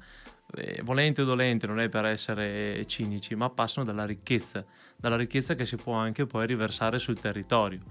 eh, 0.55 0.81
volente 0.83 1.21
o 1.21 1.25
dolente, 1.25 1.67
non 1.67 1.79
è 1.79 1.89
per 1.89 2.05
essere 2.05 2.85
cinici, 2.85 3.35
ma 3.35 3.49
passano 3.49 3.85
dalla 3.85 4.05
ricchezza, 4.05 4.65
dalla 4.97 5.15
ricchezza 5.15 5.55
che 5.55 5.65
si 5.65 5.77
può 5.77 5.93
anche 5.93 6.25
poi 6.25 6.45
riversare 6.45 6.99
sul 6.99 7.19
territorio. 7.19 7.81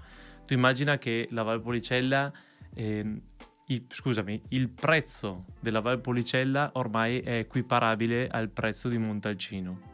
Tu 0.45 0.53
immagina 0.53 0.97
che 0.97 1.27
la 1.31 1.43
Valpolicella, 1.43 2.31
eh, 2.75 3.21
il, 3.67 3.85
scusami, 3.87 4.41
il 4.49 4.69
prezzo 4.69 5.45
della 5.59 5.79
Valpolicella 5.79 6.71
ormai 6.73 7.19
è 7.19 7.37
equiparabile 7.37 8.27
al 8.27 8.49
prezzo 8.49 8.89
di 8.89 8.97
Montalcino. 8.97 9.91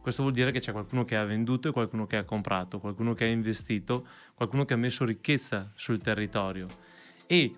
Questo 0.00 0.22
vuol 0.22 0.34
dire 0.34 0.50
che 0.50 0.58
c'è 0.58 0.72
qualcuno 0.72 1.04
che 1.04 1.16
ha 1.16 1.24
venduto 1.24 1.68
e 1.68 1.72
qualcuno 1.72 2.06
che 2.06 2.16
ha 2.16 2.24
comprato, 2.24 2.80
qualcuno 2.80 3.14
che 3.14 3.24
ha 3.24 3.28
investito, 3.28 4.04
qualcuno 4.34 4.64
che 4.64 4.74
ha 4.74 4.76
messo 4.76 5.04
ricchezza 5.04 5.70
sul 5.76 5.98
territorio 5.98 6.90
e 7.26 7.54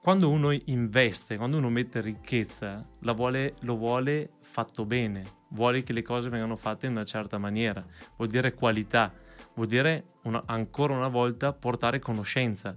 quando 0.00 0.30
uno 0.30 0.52
investe, 0.52 1.36
quando 1.36 1.58
uno 1.58 1.68
mette 1.68 2.00
ricchezza, 2.00 2.86
vuole, 3.00 3.54
lo 3.60 3.76
vuole 3.76 4.30
fatto 4.40 4.86
bene, 4.86 5.36
vuole 5.50 5.82
che 5.82 5.92
le 5.92 6.02
cose 6.02 6.30
vengano 6.30 6.56
fatte 6.56 6.86
in 6.86 6.92
una 6.92 7.04
certa 7.04 7.36
maniera, 7.36 7.84
vuol 8.16 8.28
dire 8.28 8.54
qualità, 8.54 9.12
vuol 9.54 9.66
dire 9.66 10.12
una, 10.22 10.42
ancora 10.46 10.94
una 10.94 11.08
volta 11.08 11.52
portare 11.52 11.98
conoscenza. 11.98 12.76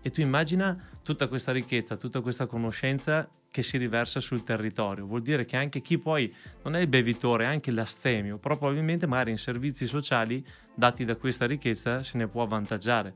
E 0.00 0.10
tu 0.10 0.20
immagina 0.20 0.80
tutta 1.02 1.26
questa 1.26 1.50
ricchezza, 1.50 1.96
tutta 1.96 2.20
questa 2.20 2.46
conoscenza 2.46 3.28
che 3.50 3.62
si 3.62 3.76
riversa 3.76 4.20
sul 4.20 4.44
territorio. 4.44 5.06
Vuol 5.06 5.22
dire 5.22 5.44
che 5.44 5.56
anche 5.56 5.80
chi 5.80 5.98
poi 5.98 6.32
non 6.62 6.76
è 6.76 6.80
il 6.80 6.86
bevitore, 6.86 7.46
anche 7.46 7.70
l'astemio, 7.70 8.38
però 8.38 8.56
probabilmente 8.56 9.06
magari 9.06 9.32
in 9.32 9.38
servizi 9.38 9.86
sociali 9.86 10.46
dati 10.74 11.04
da 11.04 11.16
questa 11.16 11.46
ricchezza 11.46 12.02
se 12.02 12.18
ne 12.18 12.28
può 12.28 12.42
avvantaggiare. 12.42 13.12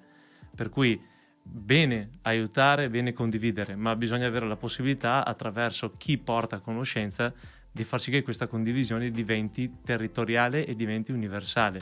Per 0.54 0.68
cui 0.68 1.00
bene 1.42 2.10
aiutare, 2.22 2.88
bene 2.88 3.12
condividere, 3.12 3.76
ma 3.76 3.96
bisogna 3.96 4.26
avere 4.26 4.46
la 4.46 4.56
possibilità 4.56 5.24
attraverso 5.24 5.94
chi 5.96 6.18
porta 6.18 6.60
conoscenza 6.60 7.32
di 7.70 7.84
far 7.84 8.00
sì 8.00 8.10
che 8.10 8.22
questa 8.22 8.46
condivisione 8.46 9.10
diventi 9.10 9.78
territoriale 9.84 10.66
e 10.66 10.74
diventi 10.76 11.12
universale. 11.12 11.80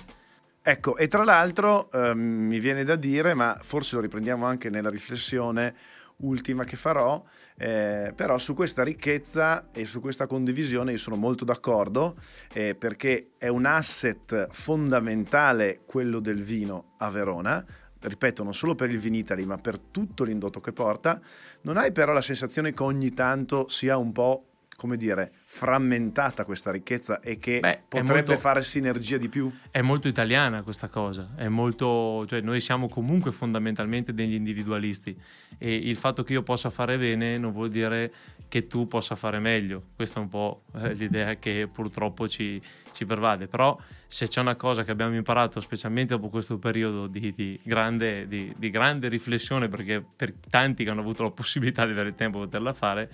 Ecco, 0.62 0.96
e 0.96 1.08
tra 1.08 1.24
l'altro 1.24 1.90
eh, 1.90 2.14
mi 2.14 2.60
viene 2.60 2.84
da 2.84 2.96
dire, 2.96 3.34
ma 3.34 3.58
forse 3.60 3.96
lo 3.96 4.02
riprendiamo 4.02 4.44
anche 4.46 4.68
nella 4.70 4.90
riflessione 4.90 5.74
ultima 6.20 6.64
che 6.64 6.76
farò, 6.76 7.22
eh, 7.56 8.12
però 8.14 8.38
su 8.38 8.54
questa 8.54 8.82
ricchezza 8.82 9.68
e 9.72 9.84
su 9.84 10.00
questa 10.00 10.26
condivisione 10.26 10.92
io 10.92 10.98
sono 10.98 11.16
molto 11.16 11.44
d'accordo 11.44 12.16
eh, 12.52 12.74
perché 12.74 13.30
è 13.38 13.48
un 13.48 13.64
asset 13.64 14.48
fondamentale 14.50 15.80
quello 15.86 16.20
del 16.20 16.42
vino 16.42 16.92
a 16.98 17.10
Verona, 17.10 17.64
ripeto, 18.00 18.42
non 18.42 18.54
solo 18.54 18.74
per 18.74 18.90
il 18.90 18.98
Vinitali, 18.98 19.44
ma 19.46 19.58
per 19.58 19.78
tutto 19.78 20.24
l'indotto 20.24 20.60
che 20.60 20.72
porta, 20.72 21.20
non 21.62 21.76
hai 21.76 21.92
però 21.92 22.12
la 22.12 22.22
sensazione 22.22 22.72
che 22.72 22.82
ogni 22.82 23.12
tanto 23.12 23.68
sia 23.68 23.96
un 23.96 24.12
po' 24.12 24.49
come 24.80 24.96
dire, 24.96 25.30
frammentata 25.44 26.46
questa 26.46 26.70
ricchezza 26.70 27.20
e 27.20 27.38
che 27.38 27.60
Beh, 27.60 27.82
potrebbe 27.86 28.28
molto, 28.28 28.36
fare 28.38 28.62
sinergia 28.62 29.18
di 29.18 29.28
più? 29.28 29.52
È 29.70 29.82
molto 29.82 30.08
italiana 30.08 30.62
questa 30.62 30.88
cosa, 30.88 31.32
è 31.36 31.48
molto, 31.48 32.24
cioè 32.26 32.40
noi 32.40 32.60
siamo 32.60 32.88
comunque 32.88 33.30
fondamentalmente 33.30 34.14
degli 34.14 34.32
individualisti 34.32 35.14
e 35.58 35.74
il 35.74 35.96
fatto 35.96 36.22
che 36.22 36.32
io 36.32 36.42
possa 36.42 36.70
fare 36.70 36.96
bene 36.96 37.36
non 37.36 37.52
vuol 37.52 37.68
dire 37.68 38.10
che 38.48 38.66
tu 38.66 38.86
possa 38.86 39.16
fare 39.16 39.38
meglio, 39.38 39.82
questa 39.94 40.18
è 40.18 40.22
un 40.22 40.28
po' 40.30 40.62
eh, 40.76 40.94
l'idea 40.94 41.34
che 41.34 41.68
purtroppo 41.70 42.26
ci, 42.26 42.58
ci 42.92 43.04
pervade, 43.04 43.48
però 43.48 43.78
se 44.06 44.28
c'è 44.28 44.40
una 44.40 44.56
cosa 44.56 44.82
che 44.82 44.92
abbiamo 44.92 45.14
imparato, 45.14 45.60
specialmente 45.60 46.14
dopo 46.14 46.30
questo 46.30 46.58
periodo 46.58 47.06
di, 47.06 47.34
di, 47.34 47.60
grande, 47.62 48.26
di, 48.26 48.50
di 48.56 48.70
grande 48.70 49.08
riflessione, 49.08 49.68
perché 49.68 50.02
per 50.16 50.32
tanti 50.48 50.84
che 50.84 50.90
hanno 50.90 51.02
avuto 51.02 51.22
la 51.22 51.30
possibilità 51.30 51.84
di 51.84 51.92
avere 51.92 52.08
il 52.08 52.14
tempo 52.14 52.38
di 52.38 52.44
poterla 52.46 52.72
fare, 52.72 53.10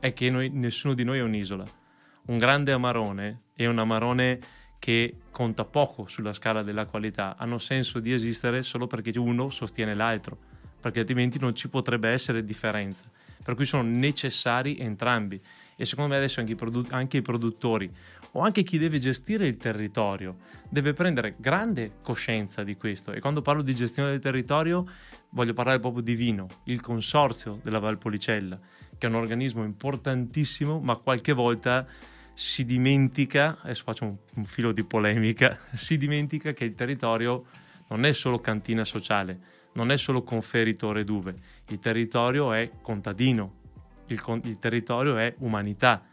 è 0.00 0.12
che 0.12 0.30
noi, 0.30 0.50
nessuno 0.50 0.94
di 0.94 1.04
noi 1.04 1.18
è 1.18 1.22
un'isola. 1.22 1.66
Un 2.26 2.38
grande 2.38 2.72
amarone 2.72 3.42
e 3.54 3.66
un 3.66 3.78
amarone 3.78 4.40
che 4.78 5.16
conta 5.30 5.64
poco 5.64 6.06
sulla 6.06 6.32
scala 6.32 6.62
della 6.62 6.86
qualità 6.86 7.36
hanno 7.36 7.58
senso 7.58 7.98
di 8.00 8.12
esistere 8.12 8.62
solo 8.62 8.86
perché 8.86 9.16
uno 9.18 9.50
sostiene 9.50 9.94
l'altro, 9.94 10.38
perché 10.80 11.00
altrimenti 11.00 11.38
non 11.38 11.54
ci 11.54 11.68
potrebbe 11.68 12.08
essere 12.10 12.44
differenza. 12.44 13.04
Per 13.42 13.54
cui 13.54 13.64
sono 13.64 13.82
necessari 13.82 14.78
entrambi 14.78 15.40
e 15.76 15.84
secondo 15.84 16.10
me 16.10 16.16
adesso 16.16 16.40
anche 16.40 16.52
i, 16.52 16.56
produ- 16.56 16.92
anche 16.92 17.16
i 17.16 17.22
produttori 17.22 17.90
o 18.32 18.40
anche 18.40 18.62
chi 18.62 18.78
deve 18.78 18.98
gestire 18.98 19.46
il 19.46 19.56
territorio 19.56 20.36
deve 20.68 20.92
prendere 20.92 21.34
grande 21.38 21.94
coscienza 22.02 22.62
di 22.62 22.76
questo 22.76 23.12
e 23.12 23.20
quando 23.20 23.40
parlo 23.40 23.62
di 23.62 23.74
gestione 23.74 24.10
del 24.10 24.20
territorio 24.20 24.86
voglio 25.30 25.54
parlare 25.54 25.78
proprio 25.78 26.02
di 26.02 26.14
vino, 26.14 26.46
il 26.64 26.80
consorzio 26.80 27.58
della 27.62 27.78
Valpolicella 27.78 28.58
che 28.98 29.06
è 29.06 29.10
un 29.10 29.16
organismo 29.16 29.64
importantissimo, 29.64 30.80
ma 30.80 30.96
qualche 30.96 31.32
volta 31.32 31.86
si 32.34 32.64
dimentica, 32.64 33.58
adesso 33.62 33.82
faccio 33.84 34.04
un, 34.04 34.16
un 34.34 34.44
filo 34.44 34.72
di 34.72 34.84
polemica, 34.84 35.58
si 35.72 35.96
dimentica 35.96 36.52
che 36.52 36.64
il 36.64 36.74
territorio 36.74 37.44
non 37.88 38.04
è 38.04 38.12
solo 38.12 38.40
cantina 38.40 38.84
sociale, 38.84 39.40
non 39.72 39.90
è 39.90 39.96
solo 39.96 40.22
conferitore 40.22 41.04
d'uve, 41.04 41.34
il 41.68 41.78
territorio 41.78 42.52
è 42.52 42.70
contadino, 42.82 43.54
il, 44.06 44.22
il 44.44 44.58
territorio 44.58 45.16
è 45.16 45.34
umanità. 45.38 46.04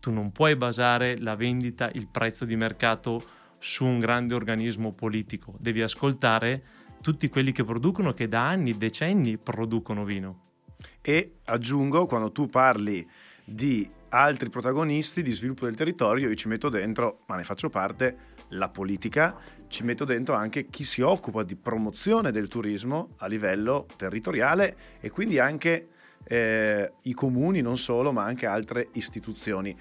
Tu 0.00 0.10
non 0.10 0.32
puoi 0.32 0.56
basare 0.56 1.18
la 1.18 1.36
vendita, 1.36 1.90
il 1.94 2.08
prezzo 2.08 2.44
di 2.44 2.56
mercato 2.56 3.22
su 3.58 3.84
un 3.84 4.00
grande 4.00 4.34
organismo 4.34 4.92
politico, 4.92 5.54
devi 5.58 5.80
ascoltare 5.82 6.62
tutti 7.00 7.28
quelli 7.28 7.52
che 7.52 7.64
producono, 7.64 8.12
che 8.12 8.26
da 8.26 8.48
anni, 8.48 8.76
decenni 8.76 9.38
producono 9.38 10.04
vino. 10.04 10.51
E 11.00 11.34
aggiungo, 11.44 12.06
quando 12.06 12.30
tu 12.30 12.48
parli 12.48 13.08
di 13.44 13.88
altri 14.10 14.50
protagonisti 14.50 15.22
di 15.22 15.32
sviluppo 15.32 15.64
del 15.64 15.74
territorio, 15.74 16.28
io 16.28 16.34
ci 16.34 16.48
metto 16.48 16.68
dentro, 16.68 17.20
ma 17.26 17.36
ne 17.36 17.44
faccio 17.44 17.68
parte, 17.68 18.30
la 18.52 18.68
politica, 18.68 19.36
ci 19.68 19.84
metto 19.84 20.04
dentro 20.04 20.34
anche 20.34 20.66
chi 20.68 20.84
si 20.84 21.00
occupa 21.00 21.42
di 21.42 21.56
promozione 21.56 22.30
del 22.30 22.48
turismo 22.48 23.14
a 23.18 23.26
livello 23.26 23.86
territoriale 23.96 24.76
e 25.00 25.10
quindi 25.10 25.38
anche 25.38 25.88
eh, 26.24 26.92
i 27.02 27.14
comuni, 27.14 27.60
non 27.60 27.76
solo, 27.76 28.12
ma 28.12 28.24
anche 28.24 28.46
altre 28.46 28.88
istituzioni. 28.92 29.76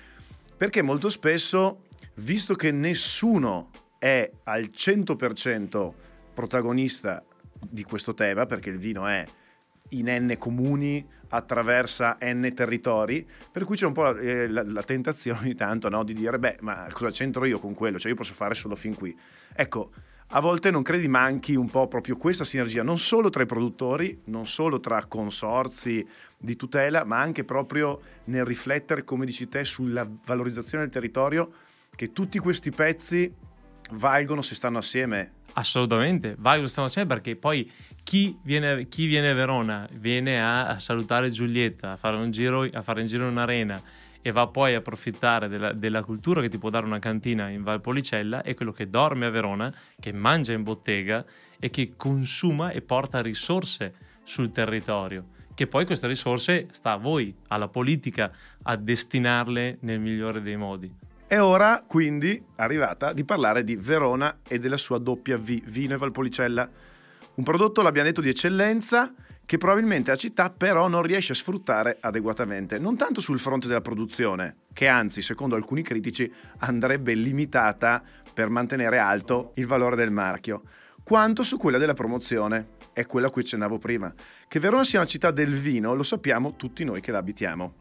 Perché 0.55 0.81
molto 0.81 1.09
spesso, 1.09 1.83
visto 2.15 2.55
che 2.55 2.71
nessuno 2.71 3.69
è 3.97 4.29
al 4.43 4.69
100% 4.73 5.93
protagonista 6.33 7.23
di 7.59 7.83
questo 7.83 8.13
tema, 8.13 8.45
perché 8.45 8.69
il 8.69 8.77
vino 8.77 9.05
è 9.07 9.25
in 9.91 10.07
n 10.09 10.35
comuni, 10.37 11.05
attraversa 11.29 12.17
n 12.21 12.51
territori, 12.53 13.27
per 13.51 13.63
cui 13.63 13.75
c'è 13.75 13.85
un 13.85 13.93
po' 13.93 14.03
la, 14.03 14.17
eh, 14.19 14.47
la, 14.47 14.63
la 14.65 14.83
tentazione 14.83 15.39
ogni 15.39 15.55
tanto 15.55 15.89
no, 15.89 16.03
di 16.03 16.13
dire, 16.13 16.37
beh, 16.39 16.57
ma 16.61 16.87
cosa 16.91 17.09
c'entro 17.09 17.45
io 17.45 17.59
con 17.59 17.73
quello? 17.73 17.97
Cioè 17.97 18.11
io 18.11 18.17
posso 18.17 18.33
fare 18.33 18.53
solo 18.53 18.75
fin 18.75 18.93
qui. 18.93 19.17
Ecco, 19.53 19.91
a 20.33 20.39
volte 20.39 20.71
non 20.71 20.81
credi 20.81 21.07
manchi 21.07 21.55
un 21.55 21.69
po' 21.69 21.87
proprio 21.87 22.15
questa 22.15 22.43
sinergia, 22.43 22.83
non 22.83 22.97
solo 22.97 23.29
tra 23.29 23.43
i 23.43 23.45
produttori, 23.45 24.21
non 24.25 24.47
solo 24.47 24.79
tra 24.79 25.05
consorzi 25.05 26.05
di 26.37 26.55
tutela, 26.55 27.03
ma 27.03 27.19
anche 27.19 27.43
proprio 27.43 27.99
nel 28.25 28.45
riflettere, 28.45 29.03
come 29.03 29.25
dici 29.25 29.47
te, 29.49 29.65
sulla 29.65 30.07
valorizzazione 30.25 30.83
del 30.83 30.93
territorio, 30.93 31.51
che 31.93 32.13
tutti 32.13 32.39
questi 32.39 32.71
pezzi 32.71 33.33
valgono 33.91 34.41
se 34.41 34.55
stanno 34.55 34.77
assieme 34.77 35.39
Assolutamente, 35.53 36.35
valgono 36.39 36.67
se 36.67 36.71
stanno 36.71 36.87
assieme 36.87 37.07
perché 37.07 37.35
poi 37.35 37.69
chi 38.11 38.37
viene, 38.41 38.89
chi 38.89 39.05
viene, 39.05 39.29
a 39.29 39.33
Verona 39.33 39.87
viene 39.93 40.43
a, 40.43 40.67
a, 40.67 40.79
salutare 40.79 41.29
Giulietta, 41.29 41.93
a 41.93 41.95
fare 41.95 42.29
giro, 42.29 42.63
a 42.63 42.81
fare 42.81 42.99
un 42.99 43.07
giro 43.07 43.29
in 43.29 43.37
arena 43.37 43.81
e 44.21 44.31
va 44.31 44.47
poi 44.47 44.73
a 44.73 44.79
approfittare 44.79 45.47
della, 45.47 45.71
della, 45.71 46.03
cultura 46.03 46.41
che 46.41 46.49
ti 46.49 46.57
può 46.57 46.69
dare 46.69 46.85
una 46.85 46.99
cantina 46.99 47.47
in 47.47 47.63
Valpolicella 47.63 48.43
è 48.43 48.53
quello 48.53 48.73
che 48.73 48.89
dorme 48.89 49.27
a 49.27 49.29
Verona, 49.29 49.73
che 49.97 50.11
mangia 50.11 50.51
in 50.51 50.63
bottega 50.63 51.23
e 51.57 51.69
che 51.69 51.93
consuma 51.95 52.71
e 52.71 52.81
porta 52.81 53.21
risorse 53.21 53.93
sul 54.23 54.51
territorio. 54.51 55.27
Che 55.53 55.67
poi 55.67 55.85
queste 55.85 56.07
risorse 56.07 56.67
sta 56.71 56.91
a 56.91 56.97
voi, 56.97 57.33
alla 57.47 57.69
politica, 57.69 58.29
a 58.63 58.75
destinarle 58.75 59.77
nel 59.83 60.01
migliore 60.01 60.41
dei 60.41 60.57
modi. 60.57 60.93
È 61.25 61.39
ora, 61.39 61.81
quindi, 61.87 62.43
arrivata 62.57 63.13
di 63.13 63.23
parlare 63.23 63.63
di 63.63 63.77
Verona 63.77 64.39
e 64.45 64.59
della 64.59 64.75
sua 64.75 64.97
doppia 64.97 65.37
V, 65.37 65.61
vino 65.63 65.93
e 65.93 65.97
Valpolicella. 65.97 66.89
Un 67.33 67.43
prodotto, 67.43 67.81
l'abbiamo 67.81 68.07
detto, 68.07 68.21
di 68.21 68.29
eccellenza 68.29 69.13
che 69.45 69.57
probabilmente 69.57 70.11
la 70.11 70.17
città 70.17 70.49
però 70.49 70.87
non 70.87 71.01
riesce 71.01 71.31
a 71.31 71.35
sfruttare 71.35 71.97
adeguatamente, 71.99 72.77
non 72.77 72.95
tanto 72.95 73.19
sul 73.21 73.39
fronte 73.39 73.67
della 73.67 73.81
produzione, 73.81 74.57
che 74.73 74.87
anzi, 74.87 75.21
secondo 75.21 75.55
alcuni 75.55 75.81
critici, 75.81 76.31
andrebbe 76.59 77.13
limitata 77.13 78.03
per 78.33 78.49
mantenere 78.49 78.97
alto 78.97 79.51
il 79.55 79.65
valore 79.65 79.95
del 79.95 80.11
marchio, 80.11 80.63
quanto 81.03 81.43
su 81.43 81.57
quella 81.57 81.77
della 81.77 81.93
promozione. 81.93 82.79
È 82.93 83.05
quella 83.05 83.27
a 83.27 83.29
cui 83.29 83.41
accennavo 83.41 83.77
prima. 83.77 84.13
Che 84.47 84.59
Verona 84.59 84.83
sia 84.83 84.99
una 84.99 85.07
città 85.07 85.31
del 85.31 85.53
vino 85.53 85.93
lo 85.93 86.03
sappiamo 86.03 86.57
tutti 86.57 86.83
noi 86.83 86.99
che 86.99 87.11
la 87.11 87.19
abitiamo. 87.19 87.73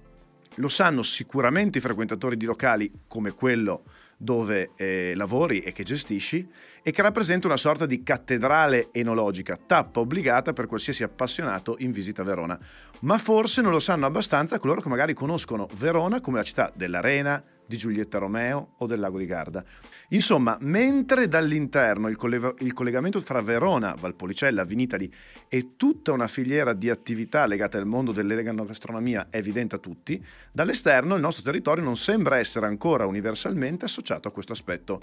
Lo 0.57 0.69
sanno 0.69 1.02
sicuramente 1.02 1.78
i 1.78 1.80
frequentatori 1.80 2.37
di 2.37 2.45
locali 2.45 2.90
come 3.09 3.33
quello 3.33 3.83
dove 4.22 4.72
eh, 4.76 5.14
lavori 5.16 5.60
e 5.60 5.72
che 5.72 5.82
gestisci 5.82 6.46
e 6.82 6.90
che 6.90 7.00
rappresenta 7.00 7.46
una 7.46 7.56
sorta 7.56 7.86
di 7.86 8.02
cattedrale 8.02 8.88
enologica, 8.92 9.56
tappa 9.56 10.00
obbligata 10.00 10.52
per 10.52 10.66
qualsiasi 10.66 11.02
appassionato 11.02 11.76
in 11.78 11.90
visita 11.90 12.20
a 12.20 12.26
Verona. 12.26 12.58
Ma 13.00 13.16
forse 13.16 13.62
non 13.62 13.72
lo 13.72 13.78
sanno 13.78 14.04
abbastanza 14.04 14.58
coloro 14.58 14.82
che 14.82 14.90
magari 14.90 15.14
conoscono 15.14 15.68
Verona 15.78 16.20
come 16.20 16.36
la 16.36 16.42
città 16.42 16.70
dell'arena, 16.74 17.42
di 17.70 17.76
Giulietta 17.76 18.18
Romeo 18.18 18.72
o 18.78 18.86
del 18.86 18.98
lago 18.98 19.16
di 19.16 19.26
Garda. 19.26 19.64
Insomma, 20.08 20.58
mentre 20.62 21.28
dall'interno 21.28 22.08
il, 22.08 22.16
collega- 22.16 22.52
il 22.58 22.72
collegamento 22.72 23.20
fra 23.20 23.40
Verona, 23.40 23.94
Valpolicella, 23.96 24.64
Vinitali 24.64 25.08
e 25.48 25.76
tutta 25.76 26.10
una 26.10 26.26
filiera 26.26 26.72
di 26.72 26.90
attività 26.90 27.46
legate 27.46 27.76
al 27.76 27.86
mondo 27.86 28.10
dell'enogastronomia 28.10 29.28
è 29.30 29.36
evidente 29.36 29.76
a 29.76 29.78
tutti, 29.78 30.20
dall'esterno 30.50 31.14
il 31.14 31.20
nostro 31.20 31.44
territorio 31.44 31.84
non 31.84 31.96
sembra 31.96 32.38
essere 32.38 32.66
ancora 32.66 33.06
universalmente 33.06 33.84
associato 33.84 34.26
a 34.26 34.32
questo 34.32 34.52
aspetto. 34.52 35.00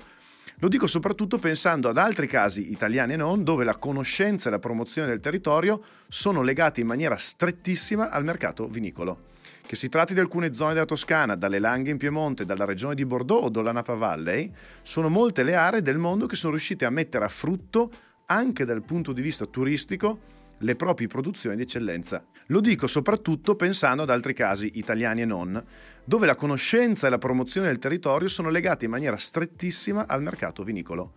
Lo 0.60 0.68
dico 0.68 0.88
soprattutto 0.88 1.38
pensando 1.38 1.88
ad 1.88 1.98
altri 1.98 2.28
casi 2.28 2.72
italiani 2.72 3.14
e 3.14 3.16
non, 3.16 3.46
dove 3.46 3.64
la 3.64 3.78
conoscenza 3.78 4.50
e 4.50 4.52
la 4.52 4.60
promozione 4.60 5.08
del 5.08 5.22
territorio 5.22 5.82
sono 6.10 6.42
legate 6.42 6.82
in 6.82 6.88
maniera 6.88 7.16
strettissima 7.16 8.10
al 8.10 8.26
mercato 8.26 8.68
vinicolo. 8.68 9.36
Che 9.68 9.76
si 9.76 9.90
tratti 9.90 10.14
di 10.14 10.22
alcune 10.22 10.54
zone 10.54 10.72
della 10.72 10.86
Toscana, 10.86 11.36
dalle 11.36 11.60
Langhe 11.60 11.92
in 11.92 11.98
Piemonte, 11.98 12.46
dalla 12.46 12.64
regione 12.64 12.96
di 12.96 13.06
Bordeaux 13.06 13.44
o 13.44 13.50
dalla 13.50 13.74
Napa 13.74 13.96
Valley, 13.96 14.50
sono 14.82 15.10
molte 15.10 15.44
le 15.44 15.56
aree 15.56 15.82
del 15.82 15.98
mondo 15.98 16.26
che 16.26 16.38
sono 16.38 16.54
riuscite 16.54 16.86
a 16.86 16.90
mettere 16.90 17.26
a 17.26 17.28
frutto, 17.28 17.92
anche 18.28 18.64
dal 18.64 18.82
punto 18.84 19.12
di 19.12 19.22
vista 19.22 19.46
turistico, 19.46 20.20
le 20.60 20.78
proprie 20.78 21.08
produzioni 21.08 21.58
di 21.58 21.64
eccellenza. 21.64 22.24
Lo 22.46 22.62
dico 22.62 22.88
soprattutto 22.88 23.58
pensando 23.58 24.04
ad 24.04 24.10
altri 24.10 24.34
casi, 24.34 24.72
italiani 24.76 25.24
e 25.24 25.26
non, 25.26 25.62
dove 26.06 26.26
la 26.26 26.36
conoscenza 26.36 27.08
e 27.08 27.10
la 27.10 27.18
promozione 27.18 27.68
del 27.68 27.78
territorio 27.78 28.30
sono 28.30 28.50
legate 28.50 28.86
in 28.86 28.92
maniera 28.92 29.18
strettissima 29.18 30.08
al 30.08 30.22
mercato 30.22 30.64
vinicolo. 30.64 31.12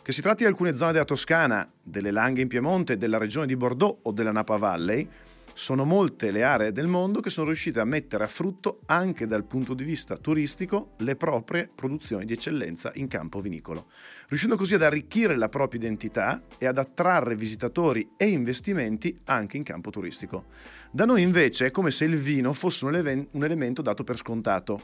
Che 0.00 0.12
si 0.12 0.22
tratti 0.22 0.44
di 0.44 0.48
alcune 0.48 0.76
zone 0.76 0.92
della 0.92 1.04
Toscana, 1.04 1.68
delle 1.82 2.12
Langhe 2.12 2.40
in 2.40 2.46
Piemonte, 2.46 2.96
della 2.96 3.18
regione 3.18 3.46
di 3.46 3.56
Bordeaux 3.56 3.98
o 4.02 4.12
della 4.12 4.30
Napa 4.30 4.58
Valley, 4.58 5.08
sono 5.54 5.84
molte 5.84 6.30
le 6.30 6.42
aree 6.42 6.72
del 6.72 6.86
mondo 6.86 7.20
che 7.20 7.30
sono 7.30 7.46
riuscite 7.46 7.80
a 7.80 7.84
mettere 7.84 8.24
a 8.24 8.26
frutto 8.26 8.80
anche 8.86 9.26
dal 9.26 9.44
punto 9.44 9.74
di 9.74 9.84
vista 9.84 10.16
turistico 10.16 10.92
le 10.98 11.16
proprie 11.16 11.70
produzioni 11.74 12.24
di 12.24 12.32
eccellenza 12.32 12.92
in 12.94 13.08
campo 13.08 13.40
vinicolo, 13.40 13.86
riuscendo 14.28 14.56
così 14.56 14.74
ad 14.74 14.82
arricchire 14.82 15.36
la 15.36 15.48
propria 15.48 15.80
identità 15.80 16.42
e 16.58 16.66
ad 16.66 16.78
attrarre 16.78 17.36
visitatori 17.36 18.10
e 18.16 18.26
investimenti 18.26 19.16
anche 19.24 19.56
in 19.56 19.62
campo 19.62 19.90
turistico. 19.90 20.46
Da 20.90 21.04
noi 21.04 21.22
invece 21.22 21.66
è 21.66 21.70
come 21.70 21.90
se 21.90 22.04
il 22.04 22.16
vino 22.16 22.52
fosse 22.52 22.84
un, 22.84 22.96
ele- 22.96 23.28
un 23.30 23.44
elemento 23.44 23.82
dato 23.82 24.04
per 24.04 24.16
scontato 24.16 24.82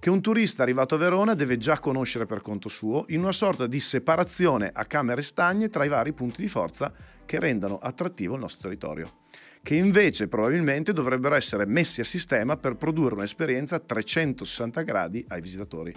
che 0.00 0.10
un 0.10 0.20
turista 0.20 0.62
arrivato 0.62 0.96
a 0.96 0.98
Verona 0.98 1.34
deve 1.34 1.58
già 1.58 1.78
conoscere 1.78 2.26
per 2.26 2.40
conto 2.40 2.68
suo, 2.68 3.04
in 3.08 3.20
una 3.20 3.32
sorta 3.32 3.68
di 3.68 3.78
separazione 3.78 4.70
a 4.72 4.84
camere 4.86 5.22
stagne 5.22 5.68
tra 5.68 5.84
i 5.84 5.88
vari 5.88 6.12
punti 6.12 6.40
di 6.40 6.48
forza 6.48 6.92
che 7.24 7.38
rendano 7.38 7.78
attrattivo 7.78 8.34
il 8.34 8.40
nostro 8.40 8.62
territorio 8.62 9.18
che 9.62 9.74
invece 9.74 10.26
probabilmente 10.26 10.92
dovrebbero 10.92 11.34
essere 11.34 11.66
messi 11.66 12.00
a 12.00 12.04
sistema 12.04 12.56
per 12.56 12.76
produrre 12.76 13.16
un'esperienza 13.16 13.76
a 13.76 13.80
360 13.80 14.82
gradi 14.82 15.24
ai 15.28 15.40
visitatori. 15.40 15.94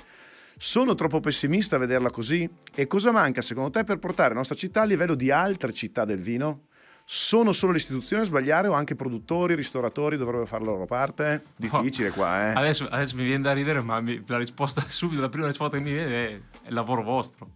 Sono 0.57 0.95
troppo 0.95 1.19
pessimista 1.19 1.77
a 1.77 1.79
vederla 1.79 2.09
così? 2.09 2.47
E 2.75 2.87
cosa 2.87 3.11
manca 3.11 3.41
secondo 3.41 3.69
te 3.69 3.83
per 3.83 3.99
portare 3.99 4.29
la 4.29 4.35
nostra 4.35 4.55
città 4.55 4.81
a 4.81 4.85
livello 4.85 5.15
di 5.15 5.31
altre 5.31 5.73
città 5.73 6.05
del 6.05 6.19
vino? 6.19 6.65
Sono 7.05 7.51
solo 7.51 7.73
le 7.73 7.79
istituzioni 7.79 8.23
a 8.23 8.25
sbagliare 8.25 8.69
o 8.69 8.73
anche 8.73 8.95
produttori, 8.95 9.55
ristoratori 9.55 10.15
dovrebbero 10.15 10.45
fare 10.45 10.63
la 10.63 10.71
loro 10.71 10.85
parte? 10.85 11.43
Difficile 11.57 12.11
qua, 12.11 12.51
eh. 12.51 12.53
Adesso, 12.53 12.87
adesso 12.87 13.17
mi 13.17 13.25
viene 13.25 13.43
da 13.43 13.51
ridere, 13.51 13.81
ma 13.81 13.99
mi, 13.99 14.23
la 14.25 14.37
risposta 14.37 14.83
subito, 14.87 15.19
la 15.19 15.27
prima 15.27 15.47
risposta 15.47 15.77
che 15.77 15.83
mi 15.83 15.91
viene 15.91 16.27
è 16.27 16.41
il 16.67 16.73
lavoro 16.73 17.03
vostro. 17.03 17.51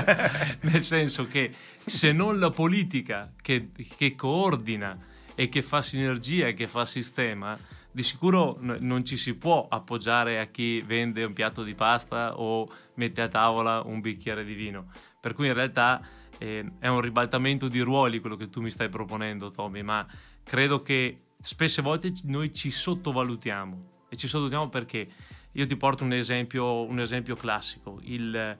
Nel 0.62 0.82
senso 0.82 1.26
che 1.26 1.52
se 1.84 2.12
non 2.12 2.38
la 2.38 2.50
politica 2.50 3.30
che, 3.40 3.70
che 3.94 4.14
coordina 4.14 4.98
e 5.34 5.50
che 5.50 5.60
fa 5.60 5.82
sinergia 5.82 6.46
e 6.46 6.54
che 6.54 6.66
fa 6.66 6.86
sistema, 6.86 7.58
di 7.90 8.02
sicuro 8.02 8.56
non 8.60 9.04
ci 9.04 9.16
si 9.18 9.34
può 9.34 9.66
appoggiare 9.68 10.38
a 10.40 10.46
chi 10.46 10.80
vende 10.80 11.24
un 11.24 11.34
piatto 11.34 11.62
di 11.62 11.74
pasta 11.74 12.38
o 12.38 12.66
mette 12.94 13.20
a 13.20 13.28
tavola 13.28 13.82
un 13.84 14.00
bicchiere 14.00 14.44
di 14.44 14.54
vino. 14.54 14.90
Per 15.20 15.34
cui 15.34 15.48
in 15.48 15.54
realtà 15.54 16.00
eh, 16.38 16.72
è 16.78 16.86
un 16.88 17.00
ribaltamento 17.00 17.68
di 17.68 17.80
ruoli 17.80 18.20
quello 18.20 18.36
che 18.36 18.48
tu 18.48 18.60
mi 18.60 18.70
stai 18.70 18.88
proponendo, 18.88 19.50
Tommy, 19.50 19.82
ma 19.82 20.06
credo 20.42 20.82
che 20.82 21.22
spesse 21.40 21.82
volte 21.82 22.12
noi 22.24 22.54
ci 22.54 22.70
sottovalutiamo. 22.70 23.86
E 24.08 24.16
ci 24.16 24.26
sottovalutiamo 24.26 24.68
perché 24.68 25.08
io 25.52 25.66
ti 25.66 25.76
porto 25.76 26.04
un 26.04 26.12
esempio, 26.12 26.84
un 26.84 27.00
esempio 27.00 27.36
classico. 27.36 27.98
Il, 28.02 28.56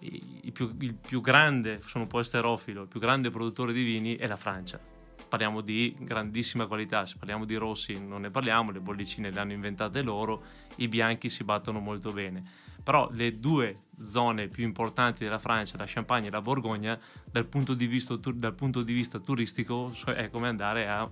il, 0.00 0.52
più, 0.52 0.74
il 0.80 0.94
più 0.94 1.20
grande, 1.20 1.80
sono 1.86 2.04
un 2.04 2.10
po' 2.10 2.20
esterofilo, 2.20 2.82
il 2.82 2.88
più 2.88 3.00
grande 3.00 3.30
produttore 3.30 3.72
di 3.72 3.82
vini 3.82 4.16
è 4.16 4.26
la 4.26 4.36
Francia 4.36 4.90
parliamo 5.30 5.60
di 5.60 5.96
grandissima 6.00 6.66
qualità, 6.66 7.06
se 7.06 7.14
parliamo 7.16 7.44
di 7.44 7.54
rossi 7.54 7.98
non 7.98 8.22
ne 8.22 8.30
parliamo, 8.30 8.72
le 8.72 8.80
bollicine 8.80 9.30
le 9.30 9.38
hanno 9.38 9.52
inventate 9.52 10.02
loro, 10.02 10.42
i 10.76 10.88
bianchi 10.88 11.28
si 11.28 11.44
battono 11.44 11.78
molto 11.78 12.12
bene. 12.12 12.44
Però 12.82 13.08
le 13.12 13.38
due 13.38 13.82
zone 14.02 14.48
più 14.48 14.64
importanti 14.64 15.24
della 15.24 15.38
Francia, 15.38 15.76
la 15.76 15.84
Champagne 15.86 16.28
e 16.28 16.30
la 16.30 16.40
Borgogna, 16.40 16.98
dal 17.30 17.46
punto 17.46 17.74
di 17.74 17.86
vista, 17.86 18.16
dal 18.16 18.54
punto 18.54 18.82
di 18.82 18.92
vista 18.92 19.18
turistico 19.18 19.92
è 20.06 20.30
come 20.30 20.48
andare 20.48 20.88
a 20.88 21.08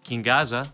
Kinghasa 0.00 0.70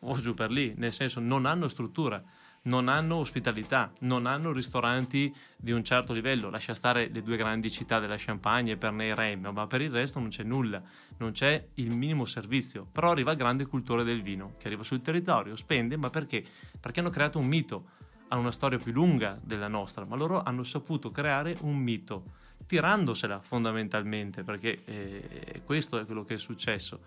o 0.00 0.20
giù 0.20 0.34
per 0.34 0.50
lì, 0.50 0.74
nel 0.76 0.92
senso 0.92 1.20
non 1.20 1.46
hanno 1.46 1.68
struttura 1.68 2.22
non 2.66 2.88
hanno 2.88 3.16
ospitalità, 3.16 3.92
non 4.00 4.26
hanno 4.26 4.52
ristoranti 4.52 5.34
di 5.56 5.72
un 5.72 5.82
certo 5.82 6.12
livello. 6.12 6.50
Lascia 6.50 6.74
stare 6.74 7.08
le 7.08 7.22
due 7.22 7.36
grandi 7.36 7.70
città 7.70 7.98
della 7.98 8.16
Champagne, 8.18 8.76
Pernay 8.76 9.08
e 9.08 9.14
Reims, 9.14 9.48
ma 9.52 9.66
per 9.66 9.80
il 9.80 9.90
resto 9.90 10.18
non 10.18 10.28
c'è 10.28 10.42
nulla, 10.42 10.82
non 11.18 11.32
c'è 11.32 11.68
il 11.74 11.90
minimo 11.90 12.24
servizio. 12.24 12.86
Però 12.90 13.10
arriva 13.10 13.32
il 13.32 13.36
grande 13.36 13.66
cultore 13.66 14.04
del 14.04 14.22
vino 14.22 14.54
che 14.58 14.66
arriva 14.66 14.82
sul 14.82 15.00
territorio, 15.00 15.56
spende, 15.56 15.96
ma 15.96 16.10
perché? 16.10 16.44
Perché 16.78 17.00
hanno 17.00 17.10
creato 17.10 17.38
un 17.38 17.46
mito. 17.46 17.90
Hanno 18.28 18.40
una 18.40 18.52
storia 18.52 18.78
più 18.78 18.92
lunga 18.92 19.38
della 19.42 19.68
nostra, 19.68 20.04
ma 20.04 20.16
loro 20.16 20.42
hanno 20.42 20.64
saputo 20.64 21.10
creare 21.10 21.56
un 21.60 21.76
mito, 21.76 22.24
tirandosela 22.66 23.40
fondamentalmente, 23.40 24.42
perché 24.42 24.82
eh, 24.84 25.62
questo 25.64 25.98
è 25.98 26.04
quello 26.04 26.24
che 26.24 26.34
è 26.34 26.38
successo 26.38 27.00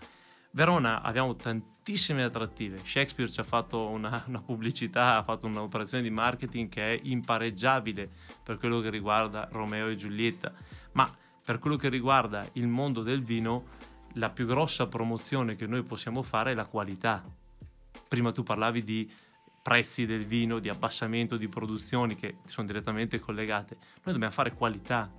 Verona 0.52 1.02
abbiamo 1.02 1.36
tantissime 1.36 2.24
attrattive. 2.24 2.82
Shakespeare 2.84 3.32
ci 3.32 3.40
ha 3.40 3.44
fatto 3.44 3.88
una, 3.88 4.24
una, 4.28 4.42
pubblicità, 4.42 5.18
ha 5.18 5.24
fatto 5.24 5.46
un'operazione 5.46 6.02
di 6.04 6.10
marketing 6.10 6.70
che 6.70 6.94
è 6.94 7.00
impareggiabile 7.04 8.10
per 8.44 8.58
quello 8.58 8.80
che 8.80 8.90
riguarda 8.90 9.48
Romeo 9.52 9.88
e 9.88 9.96
Giulietta, 9.96 10.52
ma 10.94 11.10
per 11.44 11.60
quello 11.60 11.76
che 11.76 11.90
riguarda 11.90 12.48
il 12.54 12.68
mondo 12.68 13.04
del 13.04 13.24
vino, 13.24 13.78
la 14.14 14.30
più 14.30 14.48
grossa 14.48 14.88
promozione 14.88 15.56
che 15.56 15.68
noi 15.68 15.84
possiamo 15.84 16.24
fare 16.24 16.52
è 16.52 16.56
la 16.56 16.66
qualità. 16.66 17.24
Prima 18.08 18.32
tu 18.32 18.42
parlavi 18.42 18.84
di 18.84 19.12
prezzi 19.62 20.06
del 20.06 20.26
vino, 20.26 20.60
di 20.60 20.70
abbassamento 20.70 21.38
di 21.38 21.48
produzioni 21.48 22.16
che 22.16 22.38
sono 22.46 22.68
direttamente 22.68 23.20
collegate. 23.20 23.78
Noi 24.04 24.14
dobbiamo 24.14 24.34
fare 24.34 24.54
qualità, 24.54 25.12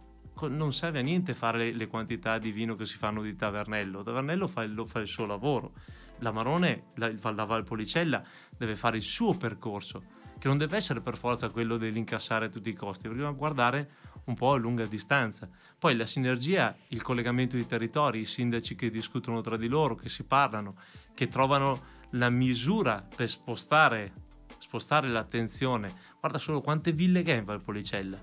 non 0.49 0.73
serve 0.73 1.01
a 1.01 1.03
niente 1.03 1.35
fare 1.35 1.73
le, 1.73 1.87
quantità 1.87 2.39
di 2.39 2.51
vino 2.51 2.75
che 2.75 2.87
si 2.87 2.97
fanno 2.97 3.23
di 3.23 3.35
Tavernello. 3.35 4.03
Tavernello 4.03 4.47
fa 4.47 4.63
il, 4.63 4.83
fa 4.87 5.01
il 5.01 5.07
suo 5.07 5.27
lavoro. 5.27 5.73
La 6.19 6.33
Marone, 6.33 6.85
la, 6.95 7.11
la 7.21 7.45
Valpolicella, 7.45 8.23
deve 8.57 8.77
fare 8.77 8.97
il 8.97 9.03
suo 9.03 9.35
percorso, 9.35 10.03
che 10.39 10.49
non 10.49 10.59
deve 10.59 10.77
essere 10.77 11.01
per 11.01 11.17
forza 11.17 11.51
quello 11.51 11.77
dell'incassare 11.77 12.49
tutti 12.51 12.69
i 12.71 12.75
costi, 12.75 13.09
dobbiamo 13.09 13.35
guardare 13.35 13.91
un 14.25 14.35
po' 14.35 14.53
a 14.53 14.57
lunga 14.57 14.87
distanza. 14.87 15.49
Poi 15.79 15.97
la 15.97 16.07
sinergia, 16.07 16.77
il 16.89 17.03
collegamento 17.03 17.57
di 17.57 17.67
territori, 17.67 18.21
i 18.21 18.25
sindaci 18.25 18.75
che 18.75 18.91
discutono 18.91 19.41
tra 19.41 19.57
di 19.57 19.69
loro, 19.69 19.95
che 19.95 20.09
si 20.09 20.25
parlano, 20.25 20.77
che 21.15 21.29
trovano 21.29 21.99
la 22.11 22.31
misura 22.31 23.07
per 23.15 23.29
spostare, 23.29 24.13
spostare 24.61 25.09
l'attenzione. 25.09 25.93
Guarda 26.21 26.39
solo 26.39 26.61
quante 26.61 26.93
ville 26.93 27.23
che 27.23 27.35
è 27.35 27.39
in 27.39 27.45
Valpolicella, 27.45 28.19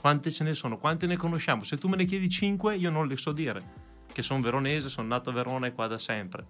quante 0.00 0.32
ce 0.32 0.42
ne 0.42 0.54
sono, 0.54 0.78
quante 0.78 1.06
ne 1.06 1.16
conosciamo. 1.16 1.62
Se 1.62 1.76
tu 1.76 1.86
me 1.86 1.96
ne 1.96 2.04
chiedi 2.04 2.28
5, 2.28 2.74
io 2.74 2.90
non 2.90 3.06
le 3.06 3.16
so 3.16 3.30
dire, 3.30 3.62
che 4.12 4.22
sono 4.22 4.40
veronese, 4.40 4.88
sono 4.88 5.06
nato 5.06 5.30
a 5.30 5.32
Verona 5.32 5.66
e 5.66 5.72
qua 5.72 5.86
da 5.86 5.98
sempre. 5.98 6.46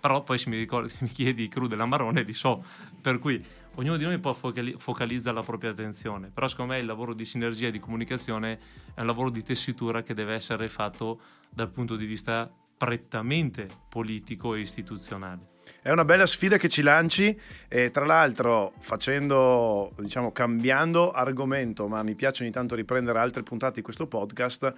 Però 0.00 0.22
poi 0.22 0.38
se 0.38 0.48
mi, 0.48 0.56
ricordi, 0.56 0.92
mi 1.00 1.08
chiedi 1.08 1.46
Cru 1.48 1.68
della 1.68 1.86
Marone 1.86 2.22
li 2.22 2.32
so, 2.32 2.64
per 3.00 3.18
cui 3.18 3.44
ognuno 3.74 3.96
di 3.96 4.04
noi 4.04 4.18
poi 4.18 4.34
focalizza 4.76 5.32
la 5.32 5.42
propria 5.42 5.70
attenzione, 5.70 6.30
però 6.30 6.48
secondo 6.48 6.72
me 6.72 6.78
il 6.78 6.86
lavoro 6.86 7.14
di 7.14 7.24
sinergia 7.24 7.68
e 7.68 7.70
di 7.70 7.78
comunicazione 7.78 8.58
è 8.94 9.00
un 9.00 9.06
lavoro 9.06 9.30
di 9.30 9.42
tessitura 9.42 10.02
che 10.02 10.14
deve 10.14 10.34
essere 10.34 10.68
fatto 10.68 11.20
dal 11.50 11.70
punto 11.70 11.96
di 11.96 12.06
vista 12.06 12.50
prettamente 12.76 13.68
politico 13.88 14.54
e 14.54 14.60
istituzionale. 14.60 15.55
È 15.86 15.92
una 15.92 16.04
bella 16.04 16.26
sfida 16.26 16.56
che 16.56 16.68
ci 16.68 16.82
lanci 16.82 17.38
e 17.68 17.90
tra 17.92 18.04
l'altro 18.04 18.72
facendo, 18.80 19.92
diciamo, 20.00 20.32
cambiando 20.32 21.12
argomento, 21.12 21.86
ma 21.86 22.02
mi 22.02 22.16
piace 22.16 22.42
ogni 22.42 22.50
tanto 22.50 22.74
riprendere 22.74 23.20
altre 23.20 23.44
puntate 23.44 23.74
di 23.74 23.82
questo 23.82 24.08
podcast, 24.08 24.74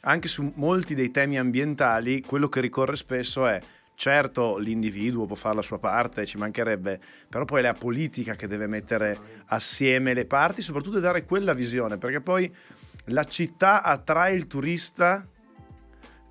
anche 0.00 0.28
su 0.28 0.52
molti 0.56 0.94
dei 0.94 1.10
temi 1.10 1.38
ambientali, 1.38 2.20
quello 2.20 2.50
che 2.50 2.60
ricorre 2.60 2.94
spesso 2.96 3.46
è 3.46 3.58
Certo, 3.94 4.58
l'individuo 4.58 5.24
può 5.24 5.34
fare 5.34 5.54
la 5.56 5.62
sua 5.62 5.78
parte, 5.78 6.26
ci 6.26 6.36
mancherebbe, 6.36 7.00
però 7.26 7.46
poi 7.46 7.60
è 7.60 7.62
la 7.62 7.72
politica 7.72 8.34
che 8.34 8.46
deve 8.46 8.66
mettere 8.66 9.18
assieme 9.46 10.12
le 10.12 10.26
parti, 10.26 10.60
soprattutto 10.60 11.00
dare 11.00 11.24
quella 11.24 11.54
visione, 11.54 11.96
perché 11.96 12.20
poi 12.20 12.54
la 13.06 13.24
città 13.24 13.82
attrae 13.82 14.34
il 14.34 14.46
turista 14.46 15.26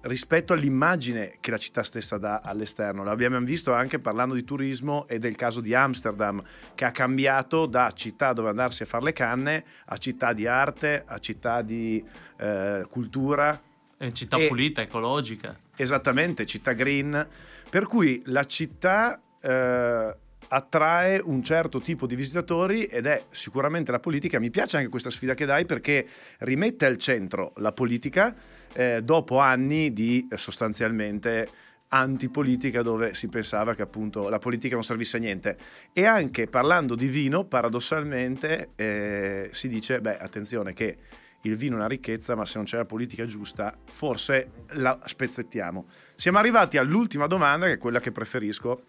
rispetto 0.02 0.54
all'immagine 0.54 1.38
che 1.40 1.52
la 1.52 1.58
città 1.58 1.84
stessa 1.84 2.18
dà 2.18 2.42
all'esterno. 2.44 3.04
L'abbiamo 3.04 3.40
visto 3.40 3.74
anche 3.74 4.00
parlando 4.00 4.34
di 4.34 4.44
turismo 4.44 5.08
e 5.08 5.20
del 5.20 5.36
caso 5.36 5.62
di 5.62 5.74
Amsterdam, 5.74 6.42
che 6.76 6.86
ha 6.86 6.92
cambiato 6.92 7.66
da 7.66 7.92
città 7.94 8.34
dove 8.34 8.50
andarsi 8.50 8.84
a 8.84 8.86
fare 8.86 9.06
le 9.06 9.14
canne 9.14 9.64
a 9.86 9.98
città 9.98 10.34
di 10.34 10.48
arte, 10.48 11.04
a 11.06 11.18
città 11.20 11.62
di 11.62 12.04
eh, 12.38 12.86
cultura. 12.90 13.62
È 13.98 14.12
città 14.12 14.38
e, 14.38 14.48
pulita, 14.48 14.82
ecologica. 14.82 15.56
Esattamente, 15.76 16.46
città 16.46 16.72
green. 16.74 17.28
Per 17.70 17.86
cui 17.86 18.22
la 18.26 18.46
città 18.46 19.22
eh, 19.42 20.14
attrae 20.50 21.22
un 21.24 21.44
certo 21.44 21.80
tipo 21.80 22.08
di 22.08 22.16
visitatori 22.16 22.86
ed 22.86 23.06
è 23.06 23.26
sicuramente 23.30 23.92
la 23.92 24.00
politica. 24.00 24.40
Mi 24.40 24.50
piace 24.50 24.78
anche 24.78 24.90
questa 24.90 25.10
sfida 25.10 25.34
che 25.34 25.46
dai 25.46 25.66
perché 25.66 26.08
rimette 26.40 26.86
al 26.86 26.98
centro 26.98 27.54
la 27.58 27.72
politica 27.72 28.34
eh, 28.74 29.02
dopo 29.04 29.40
anni 29.40 29.94
di 29.94 30.28
eh, 30.30 30.38
sostanzialmente 30.38 31.50
antipolitica 31.90 32.82
dove 32.84 33.14
si 33.16 33.28
pensava 33.28 33.74
che 33.74 33.82
appunto 33.82 34.30
la 34.30 34.38
politica 34.38 34.76
non 34.76 34.84
servisse 34.84 35.18
a 35.18 35.20
niente 35.20 35.58
e 35.92 36.06
anche 36.06 36.46
parlando 36.48 36.94
di 36.94 37.08
vino 37.08 37.46
paradossalmente 37.46 38.70
eh, 38.76 39.50
si 39.52 39.68
dice 39.68 40.00
beh 40.00 40.18
attenzione 40.18 40.74
che 40.74 40.98
il 41.44 41.56
vino 41.56 41.76
è 41.76 41.78
una 41.78 41.88
ricchezza, 41.88 42.36
ma 42.36 42.46
se 42.46 42.58
non 42.58 42.66
c'è 42.66 42.78
la 42.78 42.86
politica 42.86 43.26
giusta, 43.26 43.74
forse 43.90 44.66
la 44.72 45.00
spezzettiamo. 45.06 45.86
Siamo 46.16 46.38
arrivati 46.38 46.78
all'ultima 46.78 47.28
domanda, 47.28 47.68
che 47.68 47.74
è 47.74 47.78
quella 47.78 48.02
che 48.02 48.12
preferisco, 48.12 48.84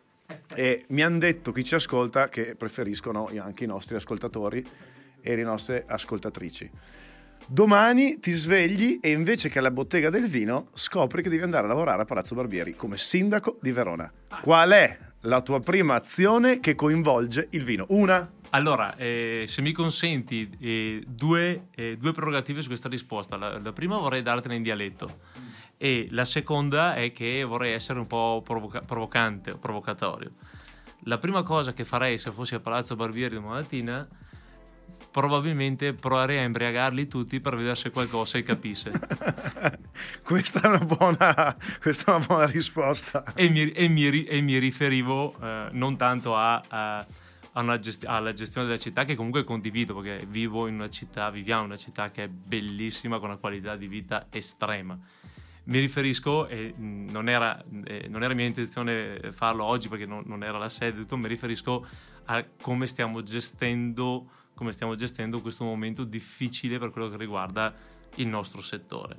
e 0.55 0.85
mi 0.89 1.03
hanno 1.03 1.19
detto 1.19 1.53
chi 1.53 1.63
ci 1.63 1.77
ascolta 1.77 2.29
che 2.29 2.57
preferiscono 2.57 3.31
anche 3.39 3.65
i 3.65 3.67
nostri 3.67 3.95
ascoltatori 3.95 4.67
e 5.21 5.37
le 5.37 5.43
nostre 5.43 5.85
ascoltatrici. 5.87 6.71
Domani 7.53 8.21
ti 8.21 8.31
svegli 8.31 9.01
e 9.03 9.11
invece 9.11 9.49
che 9.49 9.59
alla 9.59 9.73
bottega 9.73 10.09
del 10.09 10.29
vino 10.29 10.69
scopri 10.73 11.21
che 11.21 11.29
devi 11.29 11.43
andare 11.43 11.65
a 11.65 11.69
lavorare 11.69 12.03
a 12.03 12.05
Palazzo 12.05 12.37
Barbieri 12.37 12.77
come 12.77 12.97
sindaco 12.97 13.59
di 13.61 13.73
Verona. 13.73 14.09
Qual 14.41 14.71
è 14.71 14.97
la 15.23 15.41
tua 15.41 15.59
prima 15.59 15.97
azione 15.97 16.61
che 16.61 16.77
coinvolge 16.77 17.49
il 17.51 17.65
vino? 17.65 17.87
Una, 17.89 18.31
allora, 18.51 18.95
eh, 18.95 19.47
se 19.49 19.63
mi 19.63 19.73
consenti, 19.73 20.49
eh, 20.61 21.03
due, 21.09 21.67
eh, 21.75 21.97
due, 21.97 22.13
prerogative 22.13 22.61
su 22.63 22.69
questa 22.69 22.89
risposta. 22.89 23.37
La, 23.37 23.59
la, 23.59 23.73
prima 23.73 23.99
vorrei 23.99 24.23
dartela 24.23 24.55
in 24.55 24.63
dialetto 24.63 25.19
e 25.77 26.07
la 26.13 26.25
seconda 26.25 26.95
è 26.95 27.11
che 27.11 27.43
vorrei 27.43 27.73
essere 27.73 27.99
un 27.99 28.07
po' 28.07 28.43
provoca- 28.45 28.83
provocante 28.83 29.51
o 29.51 29.59
provocatorio. 29.59 30.35
La 31.05 31.19
prima 31.19 31.43
cosa 31.43 31.73
che 31.73 31.85
farei 31.85 32.17
se 32.19 32.31
fossi 32.31 32.55
a 32.55 32.61
Palazzo 32.61 32.95
Barbieri 32.95 33.35
domani 33.35 33.63
mattina 33.63 34.09
probabilmente 35.11 35.93
proverei 35.93 36.39
a 36.39 36.43
imbriagarli 36.43 37.07
tutti 37.07 37.41
per 37.41 37.57
vedere 37.57 37.75
se 37.77 37.91
qualcosa 37.91 38.39
si 38.39 38.43
capisse. 38.43 38.93
questa, 40.25 40.61
è 40.63 40.67
una 40.69 40.85
buona, 40.85 41.57
questa 41.81 42.13
è 42.13 42.17
una 42.17 42.27
buona 42.27 42.47
risposta. 42.47 43.33
E 43.35 43.49
mi, 43.49 43.71
e 43.71 43.89
mi, 43.89 44.25
e 44.25 44.41
mi 44.41 44.59
riferivo 44.59 45.35
eh, 45.41 45.69
non 45.73 45.97
tanto 45.97 46.37
a, 46.37 46.63
a 46.69 47.79
gesti- 47.79 48.07
alla 48.07 48.33
gestione 48.33 48.67
della 48.67 48.79
città 48.79 49.05
che 49.05 49.17
comunque 49.17 49.45
condivido 49.45 49.95
perché 49.95 50.25
vivo 50.27 50.67
in 50.67 50.75
una 50.75 50.89
città, 50.89 51.31
viviamo 51.31 51.63
in 51.63 51.67
una 51.69 51.77
città 51.77 52.11
che 52.11 52.25
è 52.25 52.29
bellissima 52.29 53.19
con 53.19 53.31
una 53.31 53.39
qualità 53.39 53.77
di 53.77 53.89
vita 53.89 54.27
estrema. 54.31 54.99
Mi 55.63 55.79
riferisco, 55.79 56.49
e 56.49 56.73
non 56.77 57.29
era, 57.29 57.63
eh, 57.85 58.07
non 58.09 58.23
era 58.23 58.35
mia 58.35 58.47
intenzione 58.47 59.31
farlo 59.33 59.65
oggi 59.65 59.89
perché 59.89 60.07
non, 60.07 60.23
non 60.27 60.43
era 60.43 60.59
la 60.59 60.69
sede, 60.69 61.01
tutto, 61.01 61.17
mi 61.17 61.29
riferisco 61.29 61.87
a 62.25 62.45
come 62.61 62.87
stiamo 62.87 63.23
gestendo 63.23 64.31
come 64.61 64.73
stiamo 64.73 64.95
gestendo 64.95 65.41
questo 65.41 65.65
momento 65.65 66.05
difficile 66.05 66.79
per 66.79 66.91
quello 66.91 67.09
che 67.09 67.17
riguarda 67.17 67.73
il 68.17 68.27
nostro 68.27 68.61
settore. 68.61 69.17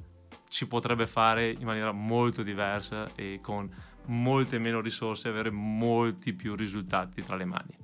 Si 0.48 0.68
potrebbe 0.68 1.08
fare 1.08 1.50
in 1.50 1.66
maniera 1.66 1.92
molto 1.92 2.44
diversa 2.44 3.10
e 3.16 3.40
con 3.42 3.68
molte 4.06 4.60
meno 4.60 4.82
risorse 4.82 5.30
avere 5.30 5.50
molti 5.50 6.34
più 6.34 6.56
risultati 6.56 7.24
tra 7.24 7.36
le 7.38 7.46
mani. 7.46 7.76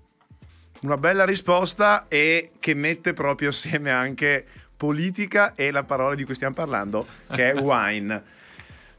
Una 0.81 0.97
bella 0.97 1.25
risposta 1.25 2.07
e 2.07 2.51
che 2.59 2.75
mette 2.75 3.13
proprio 3.13 3.49
assieme 3.49 3.89
anche 3.89 4.45
politica 4.77 5.55
e 5.55 5.71
la 5.71 5.83
parola 5.83 6.13
di 6.13 6.25
cui 6.25 6.35
stiamo 6.35 6.53
parlando, 6.53 7.07
che 7.31 7.53
è 7.53 7.57
wine. 7.59 8.23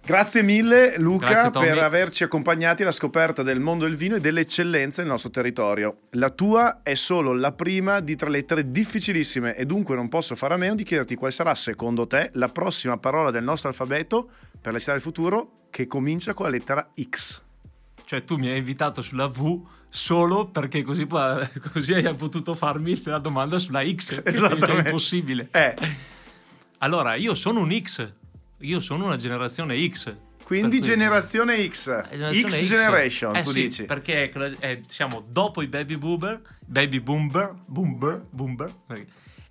Grazie 0.05 0.43
mille 0.43 0.99
Luca 0.99 1.29
Grazie, 1.29 1.61
per 1.61 1.79
averci 1.79 2.25
accompagnati 2.25 2.83
alla 2.83 2.93
scoperta 2.93 3.43
del 3.43 3.61
mondo 3.61 3.85
del 3.85 3.95
vino 3.95 4.17
e 4.17 4.21
delle 4.21 4.41
eccellenze 4.41 5.03
nel 5.03 5.11
nostro 5.11 5.31
territorio. 5.31 6.03
La 6.13 6.31
tua 6.31 6.81
è 6.83 6.95
solo 6.95 7.35
la 7.35 7.53
prima 7.53 8.01
di 8.01 8.17
tre 8.17 8.31
lettere 8.31 8.71
difficilissime 8.71 9.55
e 9.55 9.67
dunque 9.67 9.95
non 9.95 10.09
posso 10.09 10.35
fare 10.35 10.55
a 10.55 10.57
meno 10.57 10.75
di 10.75 10.85
chiederti 10.85 11.15
quale 11.15 11.33
sarà 11.33 11.55
secondo 11.55 12.07
te 12.07 12.31
la 12.35 12.49
prossima 12.49 12.97
parola 12.97 13.31
del 13.31 13.45
nostro 13.45 13.69
alfabeto 13.69 14.31
per 14.61 14.73
la 14.73 14.79
città 14.79 14.93
del 14.93 15.03
futuro 15.03 15.67
che 15.71 15.87
comincia 15.87 16.33
con 16.33 16.47
la 16.47 16.53
lettera 16.53 16.91
X. 16.99 17.43
Cioè 18.05 18.25
tu 18.25 18.37
mi 18.37 18.49
hai 18.49 18.57
invitato 18.57 19.03
sulla 19.03 19.27
V 19.27 19.63
solo 19.91 20.49
perché 20.49 20.83
così, 20.83 21.07
così 21.73 21.93
hai 21.93 22.15
potuto 22.15 22.55
farmi 22.55 23.01
la 23.05 23.19
domanda 23.19 23.59
sulla 23.59 23.85
X. 23.85 24.23
Esattamente. 24.25 24.73
È 24.73 24.87
impossibile. 24.87 25.49
Eh. 25.53 25.75
Allora, 26.79 27.15
io 27.17 27.35
sono 27.35 27.61
un 27.61 27.79
X. 27.79 28.13
Io 28.61 28.81
sono 28.81 29.07
una 29.07 29.17
generazione 29.17 29.77
X. 29.89 30.17
Quindi 30.43 30.81
generazione 30.81 31.57
X. 31.69 32.09
Generazione 32.09 32.51
X, 32.51 32.65
X, 32.65 32.69
Generation, 32.69 33.37
eh 33.37 33.43
tu 33.43 33.51
sì, 33.51 33.63
dici. 33.63 33.85
Perché 33.85 34.31
eh, 34.61 34.83
siamo 34.87 35.23
dopo 35.29 35.61
i 35.61 35.67
baby 35.67 35.97
boomer, 35.97 36.41
baby 36.65 37.01
boomer, 37.01 37.55
boomer, 37.67 38.27
boomer, 38.31 38.75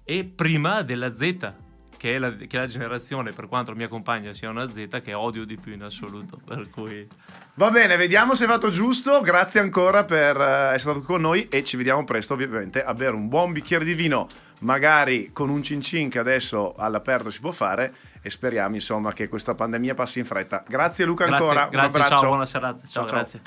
e 0.04 0.26
prima 0.26 0.82
della 0.82 1.14
Z 1.14 1.54
che 1.98 2.16
è, 2.16 2.20
la, 2.20 2.32
che 2.32 2.48
è 2.50 2.58
la 2.58 2.68
generazione, 2.68 3.32
per 3.32 3.48
quanto 3.48 3.72
la 3.72 3.78
mia 3.78 3.88
compagna 3.88 4.32
sia 4.32 4.50
una 4.50 4.70
Z, 4.70 5.02
che 5.04 5.14
odio 5.14 5.46
di 5.46 5.58
più 5.58 5.74
in 5.74 5.84
assoluto. 5.84 6.40
Per 6.46 6.70
cui... 6.70 7.08
Va 7.56 7.72
bene, 7.72 7.98
vediamo 7.98 8.36
se 8.36 8.46
è 8.46 8.48
fatto 8.48 8.70
giusto. 8.70 9.20
Grazie 9.22 9.60
ancora 9.60 10.06
per 10.06 10.40
eh, 10.40 10.74
essere 10.74 10.78
stato 10.78 11.02
con 11.02 11.22
noi 11.22 11.48
e 11.50 11.64
ci 11.64 11.76
vediamo 11.76 12.04
presto, 12.04 12.34
ovviamente, 12.34 12.84
a 12.84 12.94
bere 12.94 13.16
un 13.16 13.28
buon 13.28 13.52
bicchiere 13.52 13.84
di 13.84 13.94
vino, 13.94 14.28
magari 14.60 15.32
con 15.34 15.50
un 15.50 15.64
cin 15.64 15.82
cin 15.82 16.10
che 16.10 16.20
adesso 16.20 16.76
all'aperto 16.76 17.32
si 17.32 17.42
può 17.42 17.52
fare 17.52 17.94
e 18.22 18.30
speriamo 18.30 18.76
insomma 18.76 19.12
che 19.12 19.28
questa 19.28 19.56
pandemia 19.56 19.96
passi 19.96 20.20
in 20.20 20.26
fretta. 20.26 20.64
Grazie 20.68 21.06
Luca 21.06 21.26
grazie, 21.26 21.46
ancora. 21.46 21.68
Grazie, 21.70 22.16
ciao, 22.16 22.28
buona 22.28 22.46
serata. 22.46 22.86
Ciao, 22.86 23.06
ciao, 23.06 23.16
grazie. 23.16 23.42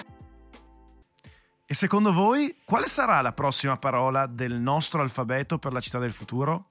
E 1.66 1.74
secondo 1.74 2.12
voi 2.12 2.56
quale 2.64 2.88
sarà 2.88 3.20
la 3.20 3.32
prossima 3.32 3.76
parola 3.76 4.26
del 4.26 4.54
nostro 4.54 5.02
alfabeto 5.02 5.58
per 5.58 5.72
la 5.72 5.78
città 5.78 6.00
del 6.00 6.12
futuro? 6.12 6.70